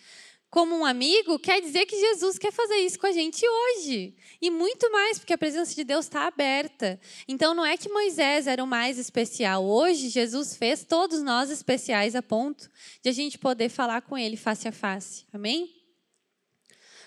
como 0.50 0.75
um 0.75 0.85
amigo, 0.85 1.38
quer 1.38 1.61
dizer 1.61 1.85
que 1.85 1.99
Jesus 1.99 2.38
quer 2.38 2.52
fazer 2.52 2.76
isso 2.76 2.99
com 2.99 3.07
a 3.07 3.12
gente 3.12 3.45
hoje. 3.47 4.14
E 4.40 4.50
muito 4.50 4.90
mais, 4.90 5.19
porque 5.19 5.35
a 5.35 5.38
presença 5.38 5.75
de 5.75 5.85
Deus 5.85 6.07
está 6.07 6.26
aberta. 6.26 6.99
Então 7.26 7.55
não 7.55 7.67
é 7.67 7.76
que 7.76 7.90
Moisés 7.90 8.47
era 8.47 8.64
o 8.64 8.67
mais 8.67 8.99
especial. 8.99 9.64
Hoje, 9.64 10.09
Jesus 10.09 10.57
fez 10.57 10.85
todos 10.85 11.23
nós 11.23 11.50
especiais 11.50 12.14
a 12.14 12.23
ponto 12.23 12.71
de 13.02 13.11
a 13.11 13.12
gente 13.12 13.37
poder 13.37 13.69
falar 13.69 14.00
com 14.02 14.17
Ele 14.17 14.37
face 14.37 14.67
a 14.67 14.73
face. 14.73 15.26
Amém? 15.33 15.78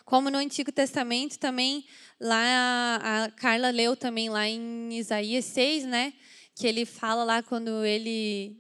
Como 0.05 0.29
no 0.29 0.37
Antigo 0.37 0.71
Testamento 0.71 1.39
também, 1.39 1.85
lá 2.19 3.23
a 3.23 3.31
Carla 3.31 3.69
leu 3.71 3.95
também 3.95 4.29
lá 4.29 4.47
em 4.47 4.93
Isaías 4.93 5.45
6, 5.45 5.85
né? 5.85 6.13
Que 6.53 6.67
ele 6.67 6.85
fala 6.85 7.23
lá 7.23 7.41
quando 7.41 7.85
ele 7.85 8.57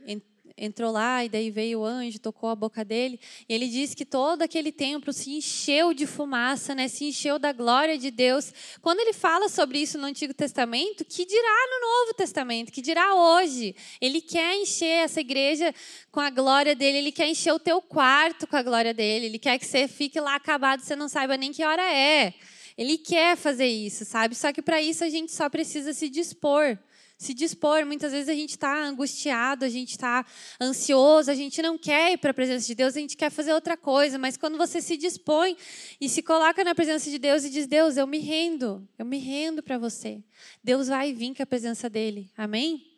entrou 0.61 0.91
lá 0.91 1.25
e 1.25 1.29
daí 1.29 1.49
veio 1.49 1.79
o 1.79 1.85
anjo, 1.85 2.19
tocou 2.19 2.47
a 2.47 2.55
boca 2.55 2.85
dele. 2.85 3.19
E 3.49 3.53
ele 3.53 3.67
diz 3.67 3.95
que 3.95 4.05
todo 4.05 4.43
aquele 4.43 4.71
templo 4.71 5.11
se 5.11 5.31
encheu 5.31 5.91
de 5.91 6.05
fumaça, 6.05 6.75
né? 6.75 6.87
se 6.87 7.05
encheu 7.05 7.39
da 7.39 7.51
glória 7.51 7.97
de 7.97 8.11
Deus. 8.11 8.53
Quando 8.79 8.99
ele 8.99 9.11
fala 9.11 9.49
sobre 9.49 9.79
isso 9.79 9.97
no 9.97 10.05
Antigo 10.05 10.35
Testamento, 10.35 11.03
que 11.03 11.25
dirá 11.25 11.67
no 11.71 11.81
Novo 11.81 12.13
Testamento, 12.13 12.71
que 12.71 12.81
dirá 12.81 13.15
hoje. 13.15 13.75
Ele 13.99 14.21
quer 14.21 14.55
encher 14.55 15.03
essa 15.03 15.19
igreja 15.19 15.73
com 16.11 16.19
a 16.19 16.29
glória 16.29 16.75
dele, 16.75 16.99
ele 16.99 17.11
quer 17.11 17.27
encher 17.27 17.53
o 17.53 17.59
teu 17.59 17.81
quarto 17.81 18.45
com 18.45 18.55
a 18.55 18.61
glória 18.61 18.93
dele, 18.93 19.25
ele 19.25 19.39
quer 19.39 19.57
que 19.57 19.65
você 19.65 19.87
fique 19.87 20.19
lá 20.19 20.35
acabado, 20.35 20.81
você 20.81 20.95
não 20.95 21.09
saiba 21.09 21.35
nem 21.37 21.51
que 21.51 21.65
hora 21.65 21.91
é. 21.91 22.35
Ele 22.77 22.99
quer 22.99 23.35
fazer 23.35 23.67
isso, 23.67 24.05
sabe? 24.05 24.35
Só 24.35 24.53
que 24.53 24.61
para 24.61 24.79
isso 24.79 25.03
a 25.03 25.09
gente 25.09 25.31
só 25.31 25.49
precisa 25.49 25.91
se 25.91 26.07
dispor 26.07 26.77
se 27.21 27.35
dispor. 27.35 27.85
Muitas 27.85 28.11
vezes 28.11 28.27
a 28.27 28.33
gente 28.33 28.51
está 28.51 28.83
angustiado, 28.83 29.63
a 29.63 29.69
gente 29.69 29.91
está 29.91 30.25
ansioso, 30.59 31.29
a 31.29 31.35
gente 31.35 31.61
não 31.61 31.77
quer 31.77 32.13
ir 32.13 32.17
para 32.17 32.31
a 32.31 32.33
presença 32.33 32.65
de 32.65 32.73
Deus, 32.73 32.97
a 32.97 32.99
gente 32.99 33.15
quer 33.15 33.29
fazer 33.29 33.53
outra 33.53 33.77
coisa. 33.77 34.17
Mas 34.17 34.37
quando 34.37 34.57
você 34.57 34.81
se 34.81 34.97
dispõe 34.97 35.55
e 35.99 36.09
se 36.09 36.23
coloca 36.23 36.63
na 36.63 36.73
presença 36.73 37.11
de 37.11 37.19
Deus 37.19 37.43
e 37.43 37.51
diz: 37.51 37.67
Deus, 37.67 37.95
eu 37.95 38.07
me 38.07 38.17
rendo, 38.17 38.87
eu 38.97 39.05
me 39.05 39.19
rendo 39.19 39.61
para 39.61 39.77
você. 39.77 40.23
Deus 40.63 40.87
vai 40.87 41.13
vir 41.13 41.35
com 41.35 41.43
a 41.43 41.45
presença 41.45 41.87
dele. 41.87 42.31
Amém? 42.35 42.97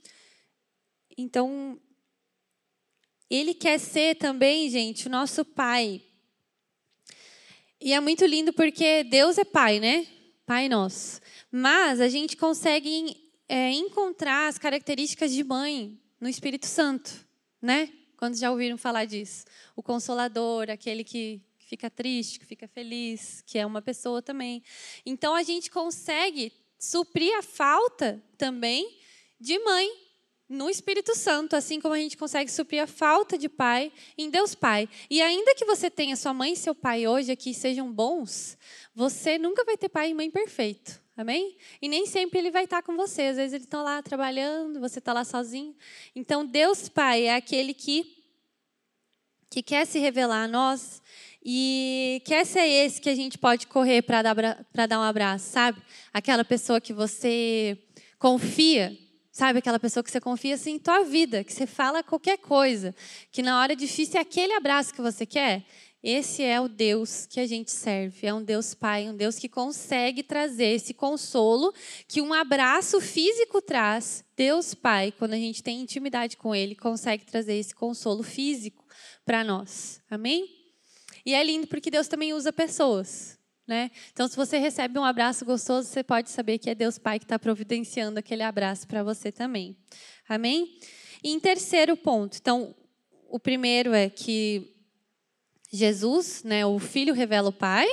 Então, 1.17 1.77
ele 3.29 3.53
quer 3.53 3.77
ser 3.77 4.15
também, 4.15 4.69
gente, 4.69 5.07
o 5.07 5.11
nosso 5.11 5.43
pai. 5.43 6.01
E 7.81 7.91
é 7.91 7.99
muito 7.99 8.25
lindo 8.25 8.53
porque 8.53 9.03
Deus 9.03 9.37
é 9.37 9.43
pai, 9.43 9.81
né? 9.81 10.07
Pai 10.45 10.69
nosso. 10.69 11.19
Mas 11.51 11.99
a 11.99 12.07
gente 12.07 12.37
consegue 12.37 13.22
é, 13.47 13.71
encontrar 13.71 14.47
as 14.47 14.57
características 14.57 15.31
de 15.31 15.43
mãe 15.43 15.99
no 16.19 16.29
Espírito 16.29 16.65
Santo, 16.65 17.11
né? 17.61 17.91
Quando 18.17 18.35
já 18.35 18.49
ouviram 18.51 18.77
falar 18.77 19.05
disso. 19.05 19.45
O 19.75 19.83
consolador, 19.83 20.69
aquele 20.69 21.03
que 21.03 21.41
fica 21.57 21.89
triste, 21.89 22.39
que 22.39 22.45
fica 22.45 22.67
feliz, 22.67 23.43
que 23.45 23.57
é 23.57 23.65
uma 23.65 23.81
pessoa 23.81 24.21
também. 24.21 24.63
Então 25.05 25.35
a 25.35 25.43
gente 25.43 25.69
consegue 25.71 26.53
suprir 26.77 27.35
a 27.37 27.41
falta 27.41 28.23
também 28.37 28.99
de 29.39 29.57
mãe 29.59 30.02
no 30.53 30.69
Espírito 30.69 31.15
Santo, 31.15 31.55
assim 31.55 31.81
como 31.81 31.93
a 31.93 31.97
gente 31.97 32.15
consegue 32.15 32.51
suprir 32.51 32.81
a 32.81 32.87
falta 32.87 33.37
de 33.37 33.49
pai 33.49 33.91
em 34.17 34.29
Deus 34.29 34.55
Pai. 34.55 34.87
E 35.09 35.21
ainda 35.21 35.55
que 35.55 35.65
você 35.65 35.89
tenha 35.89 36.15
sua 36.15 36.33
mãe 36.33 36.53
e 36.53 36.57
seu 36.57 36.75
pai 36.75 37.07
hoje 37.07 37.31
aqui 37.31 37.53
sejam 37.53 37.91
bons, 37.91 38.57
você 38.95 39.37
nunca 39.37 39.65
vai 39.65 39.75
ter 39.75 39.89
pai 39.89 40.11
e 40.11 40.13
mãe 40.13 40.29
perfeito. 40.29 41.01
Amém? 41.15 41.57
E 41.81 41.87
nem 41.87 42.07
sempre 42.07 42.39
ele 42.39 42.49
vai 42.49 42.63
estar 42.63 42.81
com 42.81 42.95
você. 42.95 43.23
Às 43.23 43.37
vezes 43.37 43.53
ele 43.53 43.65
está 43.65 43.83
lá 43.83 44.01
trabalhando, 44.01 44.79
você 44.79 44.99
está 44.99 45.13
lá 45.13 45.23
sozinho. 45.23 45.75
Então, 46.15 46.43
Deus 46.43 46.89
Pai 46.89 47.25
é 47.25 47.35
aquele 47.35 47.73
que, 47.73 48.23
que 49.49 49.61
quer 49.61 49.85
se 49.85 49.99
revelar 49.99 50.45
a 50.45 50.47
nós 50.47 51.03
e 51.45 52.21
quer 52.25 52.45
ser 52.45 52.65
esse 52.65 52.99
que 52.99 53.09
a 53.09 53.15
gente 53.15 53.37
pode 53.37 53.67
correr 53.67 54.01
para 54.01 54.23
dar, 54.23 54.35
dar 54.87 54.99
um 54.99 55.03
abraço, 55.03 55.51
sabe? 55.51 55.79
Aquela 56.11 56.43
pessoa 56.43 56.81
que 56.81 56.93
você 56.93 57.77
confia, 58.17 58.97
sabe? 59.33 59.59
Aquela 59.59 59.79
pessoa 59.79 60.03
que 60.03 60.11
você 60.11 60.21
confia 60.21 60.53
assim 60.53 60.73
em 60.73 60.79
tua 60.79 61.03
vida, 61.03 61.43
que 61.43 61.51
você 61.51 61.65
fala 61.65 62.03
qualquer 62.03 62.37
coisa, 62.37 62.95
que 63.31 63.41
na 63.41 63.59
hora 63.59 63.75
difícil 63.75 64.19
é 64.19 64.21
aquele 64.21 64.53
abraço 64.53 64.93
que 64.93 65.01
você 65.01 65.25
quer. 65.25 65.65
Esse 66.03 66.43
é 66.43 66.59
o 66.59 66.67
Deus 66.67 67.25
que 67.25 67.39
a 67.39 67.47
gente 67.47 67.71
serve. 67.71 68.27
É 68.27 68.33
um 68.33 68.43
Deus 68.43 68.73
Pai, 68.73 69.09
um 69.09 69.15
Deus 69.15 69.39
que 69.39 69.47
consegue 69.49 70.21
trazer 70.21 70.75
esse 70.75 70.93
consolo 70.93 71.73
que 72.07 72.21
um 72.21 72.33
abraço 72.33 72.99
físico 73.01 73.61
traz. 73.61 74.23
Deus 74.35 74.73
Pai, 74.73 75.13
quando 75.17 75.33
a 75.33 75.37
gente 75.37 75.63
tem 75.63 75.81
intimidade 75.81 76.37
com 76.37 76.53
Ele, 76.53 76.75
consegue 76.75 77.25
trazer 77.25 77.55
esse 77.55 77.73
consolo 77.73 78.21
físico 78.21 78.85
para 79.25 79.43
nós. 79.45 80.01
Amém? 80.11 80.45
E 81.25 81.33
é 81.33 81.41
lindo 81.41 81.67
porque 81.67 81.89
Deus 81.89 82.09
também 82.09 82.33
usa 82.33 82.51
pessoas. 82.51 83.39
Né? 83.65 83.91
Então, 84.11 84.27
se 84.27 84.35
você 84.35 84.57
recebe 84.57 84.99
um 84.99 85.05
abraço 85.05 85.45
gostoso, 85.45 85.87
você 85.87 86.03
pode 86.03 86.29
saber 86.29 86.57
que 86.57 86.69
é 86.69 86.75
Deus 86.75 86.97
Pai 86.97 87.17
que 87.17 87.25
está 87.25 87.39
providenciando 87.39 88.19
aquele 88.19 88.43
abraço 88.43 88.85
para 88.87 89.03
você 89.03 89.31
também. 89.31 89.77
Amém? 90.27 90.77
E 91.23 91.31
em 91.31 91.39
terceiro 91.39 91.95
ponto, 91.95 92.37
então, 92.39 92.75
o 93.29 93.39
primeiro 93.39 93.93
é 93.93 94.09
que 94.09 94.75
Jesus, 95.71 96.43
né, 96.43 96.65
o 96.65 96.77
Filho 96.77 97.13
revela 97.13 97.49
o 97.49 97.53
Pai. 97.53 97.87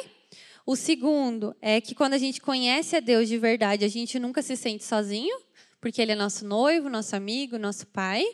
O 0.66 0.76
segundo 0.76 1.54
é 1.62 1.80
que 1.80 1.94
quando 1.94 2.14
a 2.14 2.18
gente 2.18 2.40
conhece 2.40 2.96
a 2.96 3.00
Deus 3.00 3.28
de 3.28 3.38
verdade, 3.38 3.84
a 3.84 3.88
gente 3.88 4.18
nunca 4.18 4.42
se 4.42 4.56
sente 4.56 4.84
sozinho, 4.84 5.34
porque 5.80 6.02
Ele 6.02 6.12
é 6.12 6.16
nosso 6.16 6.44
noivo, 6.44 6.90
nosso 6.90 7.14
amigo, 7.14 7.58
nosso 7.58 7.86
Pai. 7.86 8.24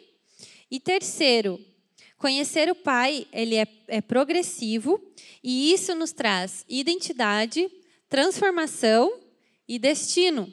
E 0.71 0.81
terceiro, 0.81 1.61
conhecer 2.17 2.71
o 2.71 2.75
Pai, 2.75 3.27
ele 3.33 3.57
é, 3.57 3.67
é 3.89 4.01
progressivo 4.01 5.01
e 5.43 5.73
isso 5.73 5.95
nos 5.95 6.13
traz 6.13 6.65
identidade, 6.69 7.71
transformação 8.09 9.21
e 9.69 9.79
destino. 9.79 10.53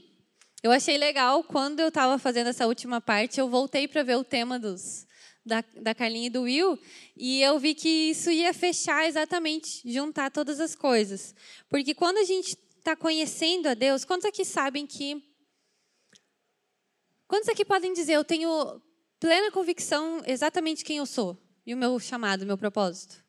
Eu 0.62 0.72
achei 0.72 0.98
legal 0.98 1.44
quando 1.44 1.80
eu 1.80 1.90
estava 1.90 2.18
fazendo 2.18 2.48
essa 2.48 2.68
última 2.68 3.02
parte, 3.02 3.40
eu 3.40 3.50
voltei 3.50 3.88
para 3.88 4.04
ver 4.04 4.18
o 4.18 4.24
tema 4.24 4.58
dos 4.58 5.06
da, 5.46 5.62
da 5.82 5.94
Carlinha 5.94 6.28
e 6.28 6.30
do 6.30 6.44
Will, 6.44 6.80
e 7.18 7.42
eu 7.42 7.60
vi 7.60 7.76
que 7.76 7.90
isso 7.90 8.32
ia 8.32 8.54
fechar 8.54 9.06
exatamente, 9.06 9.82
juntar 9.92 10.32
todas 10.32 10.62
as 10.62 10.74
coisas. 10.74 11.36
Porque 11.70 11.94
quando 11.94 12.18
a 12.18 12.24
gente 12.24 12.58
está 12.78 12.96
conhecendo 12.96 13.68
a 13.68 13.74
Deus, 13.74 14.06
quantos 14.06 14.26
aqui 14.26 14.46
sabem 14.46 14.88
que. 14.88 15.22
Quantos 17.28 17.50
aqui 17.50 17.66
podem 17.66 17.92
dizer, 17.92 18.14
eu 18.14 18.24
tenho 18.24 18.82
plena 19.20 19.52
convicção 19.52 20.22
exatamente 20.26 20.86
quem 20.86 20.98
eu 20.98 21.06
sou 21.06 21.43
e 21.66 21.74
o 21.74 21.78
meu 21.78 22.00
chamado, 22.00 22.46
meu 22.46 22.58
propósito? 22.58 23.24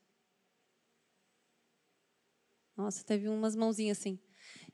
Nossa, 2.77 3.05
teve 3.05 3.29
umas 3.29 3.55
mãozinhas 3.55 3.99
assim. 3.99 4.19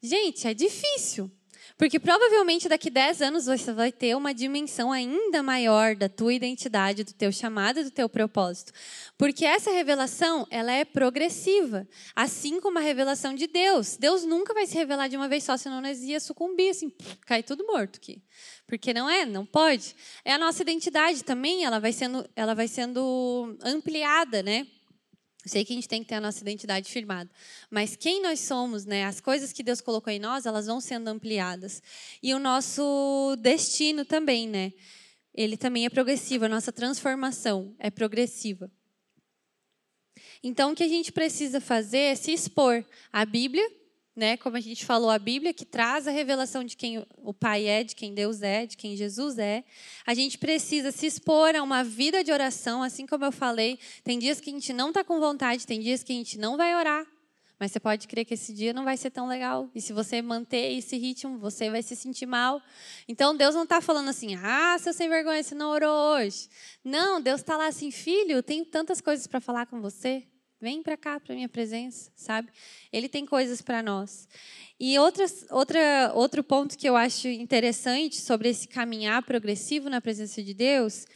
Gente, 0.02 0.46
é 0.46 0.54
difícil. 0.54 1.30
Porque 1.76 1.98
provavelmente 1.98 2.68
daqui 2.68 2.90
10 2.90 3.22
anos 3.22 3.46
você 3.46 3.72
vai 3.72 3.90
ter 3.90 4.16
uma 4.16 4.34
dimensão 4.34 4.92
ainda 4.92 5.42
maior 5.42 5.94
da 5.94 6.08
tua 6.08 6.34
identidade, 6.34 7.04
do 7.04 7.12
teu 7.12 7.32
chamado, 7.32 7.82
do 7.84 7.90
teu 7.90 8.08
propósito. 8.08 8.72
Porque 9.16 9.44
essa 9.44 9.70
revelação, 9.70 10.46
ela 10.50 10.72
é 10.72 10.84
progressiva, 10.84 11.86
assim 12.14 12.60
como 12.60 12.78
a 12.78 12.82
revelação 12.82 13.34
de 13.34 13.46
Deus. 13.46 13.96
Deus 13.96 14.24
nunca 14.24 14.52
vai 14.52 14.66
se 14.66 14.74
revelar 14.74 15.08
de 15.08 15.16
uma 15.16 15.28
vez 15.28 15.44
só, 15.44 15.56
senão 15.56 15.80
nós 15.80 16.02
ia 16.02 16.20
sucumbir, 16.20 16.70
assim, 16.70 16.92
cai 17.26 17.42
tudo 17.42 17.66
morto 17.66 17.96
aqui. 17.96 18.22
Porque 18.66 18.94
não 18.94 19.08
é, 19.08 19.26
não 19.26 19.44
pode. 19.44 19.94
É 20.24 20.32
a 20.32 20.38
nossa 20.38 20.62
identidade 20.62 21.24
também, 21.24 21.64
ela 21.64 21.78
vai 21.78 21.92
sendo, 21.92 22.28
ela 22.36 22.54
vai 22.54 22.68
sendo 22.68 23.56
ampliada, 23.62 24.42
né? 24.42 24.66
Eu 25.44 25.50
sei 25.50 25.64
que 25.64 25.73
a 25.73 25.76
gente 25.76 25.88
tem 25.88 26.02
que 26.02 26.09
ter 26.09 26.16
a 26.16 26.20
nossa 26.20 26.40
identidade 26.40 26.90
firmada, 26.90 27.30
mas 27.70 27.97
quem 27.97 28.23
nós 28.23 28.40
somos, 28.40 28.85
né? 28.85 29.06
As 29.06 29.20
coisas 29.20 29.52
que 29.52 29.62
Deus 29.62 29.80
colocou 29.80 30.12
em 30.12 30.18
nós, 30.18 30.44
elas 30.44 30.66
vão 30.66 30.80
sendo 30.80 31.09
ampliadas. 31.09 31.82
E 32.23 32.35
o 32.35 32.38
nosso 32.38 33.37
destino 33.40 34.04
também, 34.04 34.47
né? 34.47 34.73
Ele 35.35 35.56
também 35.56 35.87
é 35.87 35.90
progressivo, 35.90 36.44
a 36.44 36.49
nossa 36.49 36.70
transformação 36.70 37.75
é 37.78 37.90
progressiva. 37.90 38.70
Então, 40.42 40.73
o 40.73 40.75
que 40.75 40.82
a 40.82 40.88
gente 40.88 41.12
precisa 41.12 41.61
fazer 41.61 41.99
é 41.99 42.14
se 42.14 42.32
expor 42.32 42.85
à 43.12 43.25
Bíblia, 43.25 43.66
né? 44.21 44.37
Como 44.37 44.54
a 44.54 44.61
gente 44.61 44.85
falou, 44.85 45.09
a 45.09 45.19
Bíblia 45.19 45.54
que 45.54 45.65
traz 45.65 46.06
a 46.06 46.11
revelação 46.11 46.63
de 46.63 46.76
quem 46.76 47.02
o 47.17 47.33
Pai 47.33 47.67
é, 47.67 47.83
de 47.83 47.97
quem 47.97 48.13
Deus 48.13 48.43
é, 48.43 48.67
de 48.67 48.76
quem 48.76 48.95
Jesus 48.95 49.39
é. 49.39 49.65
A 50.06 50.13
gente 50.13 50.37
precisa 50.37 50.93
se 50.93 51.06
expor 51.06 51.56
a 51.56 51.63
uma 51.63 51.83
vida 51.83 52.23
de 52.23 52.30
oração, 52.30 52.83
assim 52.83 53.06
como 53.06 53.25
eu 53.25 53.33
falei. 53.33 53.78
Tem 54.04 54.19
dias 54.19 54.39
que 54.39 54.50
a 54.50 54.52
gente 54.52 54.75
não 54.75 54.91
está 54.91 55.02
com 55.02 55.19
vontade, 55.19 55.67
tem 55.67 55.80
dias 55.80 56.02
que 56.02 56.13
a 56.13 56.17
gente 56.17 56.39
não 56.39 56.59
vai 56.59 56.76
orar. 56.76 57.06
Mas 57.59 57.73
você 57.73 57.80
pode 57.80 58.06
crer 58.06 58.26
que 58.26 58.35
esse 58.35 58.52
dia 58.52 58.75
não 58.75 58.85
vai 58.85 58.99
ser 58.99 59.11
tão 59.11 59.26
legal. 59.26 59.71
E 59.75 59.80
se 59.80 59.93
você 59.95 60.21
manter 60.21 60.76
esse 60.76 60.99
ritmo, 60.99 61.39
você 61.39 61.71
vai 61.71 61.83
se 61.83 61.97
sentir 61.97 62.26
mal. 62.26 62.61
Então 63.09 63.35
Deus 63.35 63.54
não 63.54 63.65
está 63.65 63.80
falando 63.80 64.11
assim, 64.11 64.35
ah, 64.37 64.76
seu 64.78 64.93
sem 64.93 65.09
vergonha, 65.09 65.43
você 65.43 65.54
não 65.54 65.71
orou 65.71 66.15
hoje. 66.15 66.47
Não, 66.85 67.23
Deus 67.23 67.41
está 67.41 67.56
lá 67.56 67.69
assim, 67.69 67.91
filho, 67.91 68.43
tenho 68.43 68.67
tantas 68.67 69.00
coisas 69.00 69.26
para 69.26 69.41
falar 69.41 69.65
com 69.65 69.80
você. 69.80 70.26
Vem 70.60 70.82
para 70.82 70.96
cá, 70.96 71.18
para 71.18 71.34
minha 71.34 71.49
presença, 71.49 72.10
sabe? 72.14 72.50
Ele 72.92 73.08
tem 73.08 73.25
coisas 73.25 73.62
para 73.62 73.82
nós. 73.82 74.28
E 74.78 74.99
outras, 74.99 75.46
outra, 75.50 76.12
outro 76.14 76.44
ponto 76.44 76.76
que 76.76 76.86
eu 76.86 76.96
acho 76.96 77.28
interessante 77.28 78.20
sobre 78.20 78.50
esse 78.50 78.68
caminhar 78.68 79.23
progressivo 79.23 79.88
na 79.88 80.02
presença 80.02 80.42
de 80.42 80.52
Deus 80.52 81.06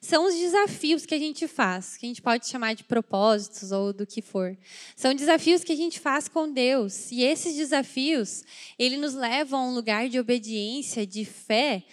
são 0.00 0.26
os 0.26 0.34
desafios 0.34 1.04
que 1.04 1.14
a 1.14 1.18
gente 1.18 1.48
faz, 1.48 1.96
que 1.96 2.06
a 2.06 2.08
gente 2.08 2.22
pode 2.22 2.46
chamar 2.46 2.74
de 2.74 2.84
propósitos 2.84 3.72
ou 3.72 3.92
do 3.92 4.06
que 4.06 4.22
for. 4.22 4.56
São 4.94 5.14
desafios 5.14 5.64
que 5.64 5.72
a 5.72 5.76
gente 5.76 5.98
faz 5.98 6.28
com 6.28 6.52
Deus. 6.52 7.10
E 7.10 7.22
esses 7.22 7.56
desafios, 7.56 8.44
ele 8.78 8.96
nos 8.96 9.14
levam 9.14 9.60
a 9.60 9.66
um 9.66 9.74
lugar 9.74 10.08
de 10.08 10.18
obediência, 10.18 11.06
de 11.06 11.24
fé, 11.24 11.84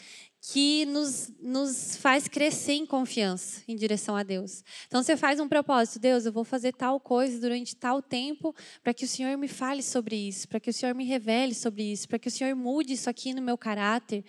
que 0.42 0.86
nos, 0.86 1.32
nos 1.42 1.98
faz 1.98 2.28
crescer 2.28 2.74
em 2.74 2.86
confiança 2.86 3.62
em 3.68 3.76
direção 3.76 4.16
a 4.16 4.24
Deus. 4.24 4.64
Então 4.88 5.04
você 5.04 5.18
faz 5.18 5.40
um 5.40 5.50
propósito, 5.50 6.00
Deus, 6.00 6.26
eu 6.26 6.32
vou 6.32 6.46
fazer 6.46 6.74
tal 6.74 7.00
coisa 7.00 7.40
durante 7.40 7.76
tal 7.76 8.02
tempo 8.02 8.56
para 8.82 8.94
que 8.94 9.04
o 9.04 9.08
Senhor 9.08 9.38
me 9.38 9.50
fale 9.50 9.84
sobre 9.84 10.16
isso, 10.16 10.48
para 10.48 10.60
que 10.60 10.70
o 10.70 10.74
Senhor 10.74 10.96
me 10.96 11.04
revele 11.04 11.54
sobre 11.54 11.84
isso, 11.84 12.08
para 12.08 12.18
que 12.18 12.30
o 12.30 12.32
Senhor 12.32 12.56
mude 12.56 12.94
isso 12.94 13.10
aqui 13.10 13.34
no 13.34 13.42
meu 13.42 13.58
caráter. 13.58 14.24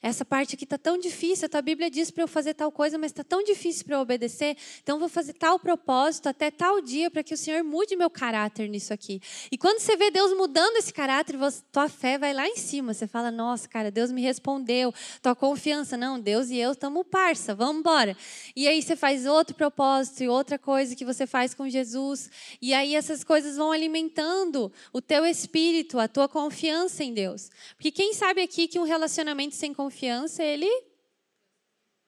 Essa 0.00 0.24
parte 0.24 0.54
aqui 0.54 0.64
está 0.64 0.78
tão 0.78 0.96
difícil, 0.98 1.46
a 1.46 1.48
tua 1.48 1.62
Bíblia 1.62 1.90
diz 1.90 2.12
para 2.12 2.22
eu 2.22 2.28
fazer 2.28 2.54
tal 2.54 2.70
coisa, 2.70 2.96
mas 2.96 3.10
está 3.10 3.24
tão 3.24 3.42
difícil 3.42 3.84
para 3.84 3.96
eu 3.96 4.00
obedecer, 4.00 4.56
então 4.82 4.96
eu 4.96 5.00
vou 5.00 5.08
fazer 5.08 5.32
tal 5.32 5.58
propósito 5.58 6.28
até 6.28 6.50
tal 6.50 6.80
dia 6.80 7.10
para 7.10 7.24
que 7.24 7.34
o 7.34 7.36
Senhor 7.36 7.64
mude 7.64 7.96
meu 7.96 8.08
caráter 8.08 8.68
nisso 8.68 8.94
aqui. 8.94 9.20
E 9.50 9.58
quando 9.58 9.80
você 9.80 9.96
vê 9.96 10.12
Deus 10.12 10.36
mudando 10.36 10.76
esse 10.76 10.92
caráter, 10.92 11.36
tua 11.72 11.88
fé 11.88 12.18
vai 12.18 12.32
lá 12.32 12.46
em 12.46 12.56
cima, 12.56 12.94
você 12.94 13.06
fala, 13.06 13.32
nossa, 13.32 13.68
cara, 13.68 13.90
Deus 13.90 14.12
me 14.12 14.22
respondeu, 14.22 14.94
tua 15.20 15.34
confiança 15.34 15.55
confiança. 15.56 15.96
Não, 15.96 16.20
Deus 16.20 16.50
e 16.50 16.56
eu 16.58 16.72
estamos 16.72 17.06
parça, 17.10 17.54
vamos 17.54 17.80
embora. 17.80 18.14
E 18.54 18.68
aí 18.68 18.82
você 18.82 18.94
faz 18.94 19.24
outro 19.24 19.54
propósito 19.56 20.22
e 20.22 20.28
outra 20.28 20.58
coisa 20.58 20.94
que 20.94 21.04
você 21.04 21.26
faz 21.26 21.54
com 21.54 21.66
Jesus. 21.66 22.30
E 22.60 22.74
aí 22.74 22.94
essas 22.94 23.24
coisas 23.24 23.56
vão 23.56 23.72
alimentando 23.72 24.70
o 24.92 25.00
teu 25.00 25.24
espírito, 25.24 25.98
a 25.98 26.06
tua 26.06 26.28
confiança 26.28 27.02
em 27.02 27.14
Deus. 27.14 27.50
Porque 27.74 27.90
quem 27.90 28.12
sabe 28.12 28.42
aqui 28.42 28.68
que 28.68 28.78
um 28.78 28.84
relacionamento 28.84 29.54
sem 29.54 29.72
confiança, 29.72 30.44
ele 30.44 30.68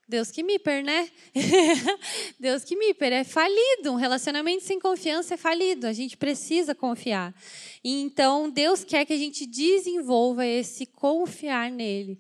Deus 0.07 0.31
que 0.31 0.43
me 0.43 0.59
per, 0.59 0.83
né? 0.83 1.09
Deus 2.41 2.65
que 2.65 2.77
me 2.77 2.93
per, 2.93 3.13
é 3.13 3.25
falido. 3.25 3.93
Um 3.93 3.97
relacionamento 3.97 4.63
sem 4.63 4.79
confiança 4.79 5.35
é 5.35 5.37
falido. 5.37 5.87
A 5.87 5.93
gente 5.93 6.17
precisa 6.19 6.75
confiar. 6.75 7.35
Então, 7.83 8.51
Deus 8.51 8.85
quer 8.85 9.07
que 9.07 9.13
a 9.13 9.19
gente 9.19 9.47
desenvolva 9.47 10.47
esse 10.47 10.85
confiar 10.87 11.71
nele. 11.71 12.19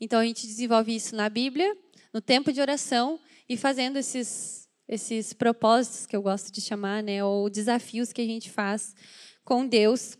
Então 0.00 0.20
a 0.20 0.24
gente 0.24 0.46
desenvolve 0.46 0.94
isso 0.94 1.14
na 1.14 1.28
Bíblia, 1.28 1.76
no 2.12 2.20
tempo 2.20 2.52
de 2.52 2.60
oração 2.60 3.18
e 3.48 3.56
fazendo 3.56 3.96
esses 3.96 4.66
esses 4.88 5.32
propósitos 5.32 6.06
que 6.06 6.14
eu 6.14 6.22
gosto 6.22 6.52
de 6.52 6.60
chamar, 6.60 7.02
né, 7.02 7.24
ou 7.24 7.50
desafios 7.50 8.12
que 8.12 8.20
a 8.20 8.24
gente 8.24 8.48
faz 8.48 8.94
com 9.44 9.66
Deus 9.66 10.16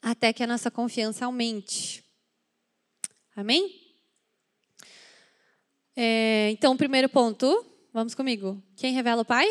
até 0.00 0.32
que 0.32 0.42
a 0.42 0.46
nossa 0.46 0.70
confiança 0.70 1.24
aumente. 1.24 2.04
Amém? 3.34 3.86
É, 5.94 6.50
então, 6.50 6.76
primeiro 6.76 7.08
ponto, 7.08 7.66
vamos 7.92 8.14
comigo. 8.14 8.62
Quem 8.76 8.94
revela 8.94 9.22
o 9.22 9.24
Pai? 9.24 9.46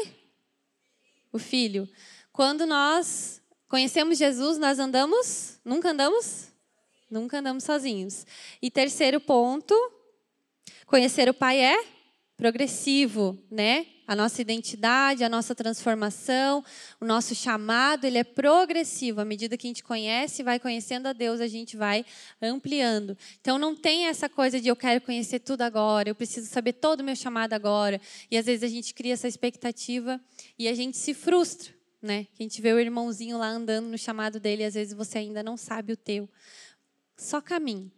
O 1.31 1.37
Filho. 1.37 1.87
Quando 2.31 2.65
nós 2.65 3.41
conhecemos 3.67 4.17
Jesus, 4.17 4.57
nós 4.57 4.79
andamos? 4.79 5.59
Nunca 5.65 5.91
andamos? 5.91 6.51
Nunca 7.09 7.39
andamos 7.39 7.63
sozinhos. 7.63 8.25
E 8.61 8.71
terceiro 8.71 9.19
ponto, 9.19 9.75
conhecer 10.85 11.29
o 11.29 11.33
Pai 11.33 11.59
é 11.59 11.95
progressivo, 12.37 13.37
né? 13.49 13.85
A 14.07 14.15
nossa 14.15 14.39
identidade, 14.39 15.23
a 15.23 15.29
nossa 15.29 15.55
transformação, 15.55 16.63
o 17.01 17.05
nosso 17.05 17.33
chamado, 17.33 18.05
ele 18.05 18.19
é 18.19 18.23
progressivo. 18.23 19.21
À 19.21 19.25
medida 19.25 19.57
que 19.57 19.65
a 19.65 19.69
gente 19.69 19.83
conhece, 19.83 20.43
vai 20.43 20.59
conhecendo 20.59 21.07
a 21.07 21.13
Deus, 21.13 21.41
a 21.41 21.47
gente 21.47 21.75
vai 21.75 22.05
ampliando. 22.39 23.17
Então 23.41 23.57
não 23.57 23.75
tem 23.75 24.05
essa 24.07 24.29
coisa 24.29 24.59
de 24.61 24.67
eu 24.67 24.75
quero 24.75 25.01
conhecer 25.01 25.39
tudo 25.39 25.61
agora, 25.61 26.09
eu 26.09 26.15
preciso 26.15 26.47
saber 26.47 26.73
todo 26.73 26.99
o 26.99 27.03
meu 27.03 27.15
chamado 27.15 27.53
agora. 27.53 27.99
E 28.29 28.37
às 28.37 28.45
vezes 28.45 28.63
a 28.63 28.67
gente 28.67 28.93
cria 28.93 29.13
essa 29.13 29.27
expectativa 29.27 30.21
e 30.59 30.67
a 30.67 30.73
gente 30.75 30.97
se 30.97 31.13
frustra, 31.13 31.73
né? 31.99 32.27
A 32.39 32.43
gente 32.43 32.61
vê 32.61 32.73
o 32.73 32.79
irmãozinho 32.79 33.39
lá 33.39 33.47
andando 33.47 33.87
no 33.87 33.97
chamado 33.97 34.39
dele, 34.39 34.61
e 34.61 34.65
às 34.65 34.75
vezes 34.75 34.93
você 34.93 35.17
ainda 35.17 35.41
não 35.41 35.57
sabe 35.57 35.93
o 35.93 35.97
teu. 35.97 36.29
Só 37.17 37.41
caminhe. 37.41 37.91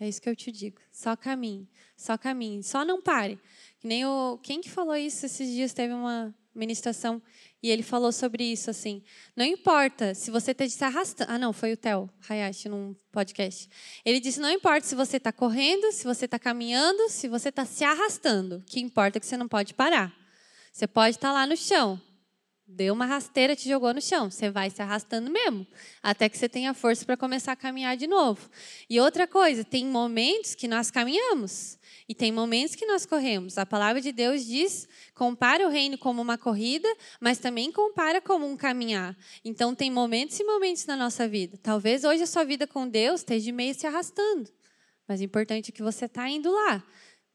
É 0.00 0.08
isso 0.08 0.20
que 0.20 0.28
eu 0.28 0.36
te 0.36 0.50
digo. 0.50 0.78
Só 0.92 1.16
caminhe, 1.16 1.68
só 1.96 2.18
caminhe, 2.18 2.62
só 2.62 2.84
não 2.84 3.00
pare. 3.00 3.38
Que 3.80 3.86
nem 3.86 4.04
o 4.04 4.38
quem 4.42 4.60
que 4.60 4.70
falou 4.70 4.96
isso 4.96 5.24
esses 5.26 5.48
dias 5.48 5.72
teve 5.72 5.94
uma 5.94 6.34
ministração 6.54 7.20
e 7.62 7.70
ele 7.70 7.82
falou 7.82 8.12
sobre 8.12 8.44
isso 8.44 8.70
assim. 8.70 9.02
Não 9.34 9.44
importa 9.44 10.14
se 10.14 10.30
você 10.30 10.52
está 10.52 10.68
se 10.68 10.84
arrastando. 10.84 11.30
Ah, 11.30 11.38
não, 11.38 11.52
foi 11.52 11.72
o 11.72 11.76
Theo 11.76 12.10
Hayashi 12.28 12.68
num 12.68 12.94
podcast. 13.10 13.68
Ele 14.04 14.20
disse: 14.20 14.40
não 14.40 14.50
importa 14.50 14.86
se 14.86 14.94
você 14.94 15.16
está 15.16 15.32
correndo, 15.32 15.90
se 15.92 16.04
você 16.04 16.26
está 16.26 16.38
caminhando, 16.38 17.08
se 17.08 17.28
você 17.28 17.48
está 17.48 17.64
se 17.64 17.84
arrastando. 17.84 18.56
O 18.56 18.62
que 18.62 18.80
importa 18.80 19.18
é 19.18 19.20
que 19.20 19.26
você 19.26 19.36
não 19.36 19.48
pode 19.48 19.74
parar. 19.74 20.14
Você 20.72 20.86
pode 20.86 21.16
estar 21.16 21.28
tá 21.28 21.34
lá 21.34 21.46
no 21.46 21.56
chão, 21.56 22.00
Deu 22.66 22.94
uma 22.94 23.04
rasteira, 23.04 23.54
te 23.54 23.68
jogou 23.68 23.92
no 23.92 24.00
chão. 24.00 24.30
Você 24.30 24.50
vai 24.50 24.70
se 24.70 24.80
arrastando 24.80 25.30
mesmo, 25.30 25.66
até 26.02 26.30
que 26.30 26.38
você 26.38 26.48
tenha 26.48 26.72
força 26.72 27.04
para 27.04 27.16
começar 27.16 27.52
a 27.52 27.56
caminhar 27.56 27.94
de 27.94 28.06
novo. 28.06 28.48
E 28.88 28.98
outra 28.98 29.26
coisa, 29.26 29.62
tem 29.62 29.84
momentos 29.84 30.54
que 30.54 30.66
nós 30.66 30.90
caminhamos 30.90 31.78
e 32.08 32.14
tem 32.14 32.32
momentos 32.32 32.74
que 32.74 32.86
nós 32.86 33.04
corremos. 33.04 33.58
A 33.58 33.66
palavra 33.66 34.00
de 34.00 34.12
Deus 34.12 34.46
diz: 34.46 34.88
compara 35.14 35.66
o 35.66 35.70
reino 35.70 35.98
como 35.98 36.22
uma 36.22 36.38
corrida, 36.38 36.88
mas 37.20 37.38
também 37.38 37.70
compara 37.70 38.20
como 38.20 38.46
um 38.46 38.56
caminhar. 38.56 39.14
Então, 39.44 39.74
tem 39.74 39.90
momentos 39.90 40.40
e 40.40 40.44
momentos 40.44 40.86
na 40.86 40.96
nossa 40.96 41.28
vida. 41.28 41.58
Talvez 41.62 42.02
hoje 42.02 42.22
a 42.22 42.26
sua 42.26 42.44
vida 42.44 42.66
com 42.66 42.88
Deus 42.88 43.20
esteja 43.20 43.52
meio 43.52 43.74
se 43.74 43.86
arrastando, 43.86 44.50
mas 45.06 45.20
o 45.20 45.24
importante 45.24 45.70
é 45.70 45.72
que 45.72 45.82
você 45.82 46.06
está 46.06 46.26
indo 46.30 46.50
lá. 46.50 46.82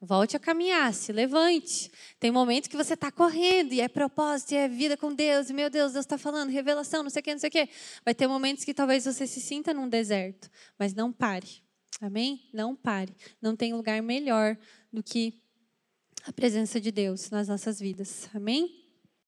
Volte 0.01 0.37
a 0.37 0.39
caminhar, 0.39 0.93
se 0.93 1.11
levante. 1.11 1.91
Tem 2.19 2.31
momentos 2.31 2.69
que 2.69 2.77
você 2.77 2.93
está 2.93 3.11
correndo 3.11 3.73
e 3.73 3.81
é 3.81 3.87
propósito, 3.89 4.53
e 4.53 4.55
é 4.55 4.67
vida 4.67 4.95
com 4.95 5.13
Deus, 5.13 5.49
e 5.49 5.53
meu 5.53 5.69
Deus, 5.69 5.91
Deus 5.91 6.05
está 6.05 6.17
falando, 6.17 6.49
revelação, 6.49 7.03
não 7.03 7.09
sei 7.09 7.19
o 7.19 7.23
que, 7.23 7.33
não 7.33 7.39
sei 7.39 7.49
o 7.49 7.51
que. 7.51 7.69
Vai 8.05 8.15
ter 8.15 8.25
momentos 8.25 8.63
que 8.63 8.73
talvez 8.73 9.03
você 9.03 9.27
se 9.27 9.41
sinta 9.41 9.73
num 9.73 9.89
deserto, 9.89 10.49
mas 10.77 10.93
não 10.93 11.11
pare. 11.11 11.61
Amém? 11.99 12.49
Não 12.53 12.75
pare. 12.75 13.13
Não 13.41 13.57
tem 13.57 13.73
lugar 13.73 14.01
melhor 14.01 14.57
do 14.91 15.03
que 15.03 15.41
a 16.23 16.31
presença 16.31 16.79
de 16.79 16.91
Deus 16.91 17.29
nas 17.29 17.49
nossas 17.49 17.77
vidas. 17.77 18.29
Amém? 18.33 18.88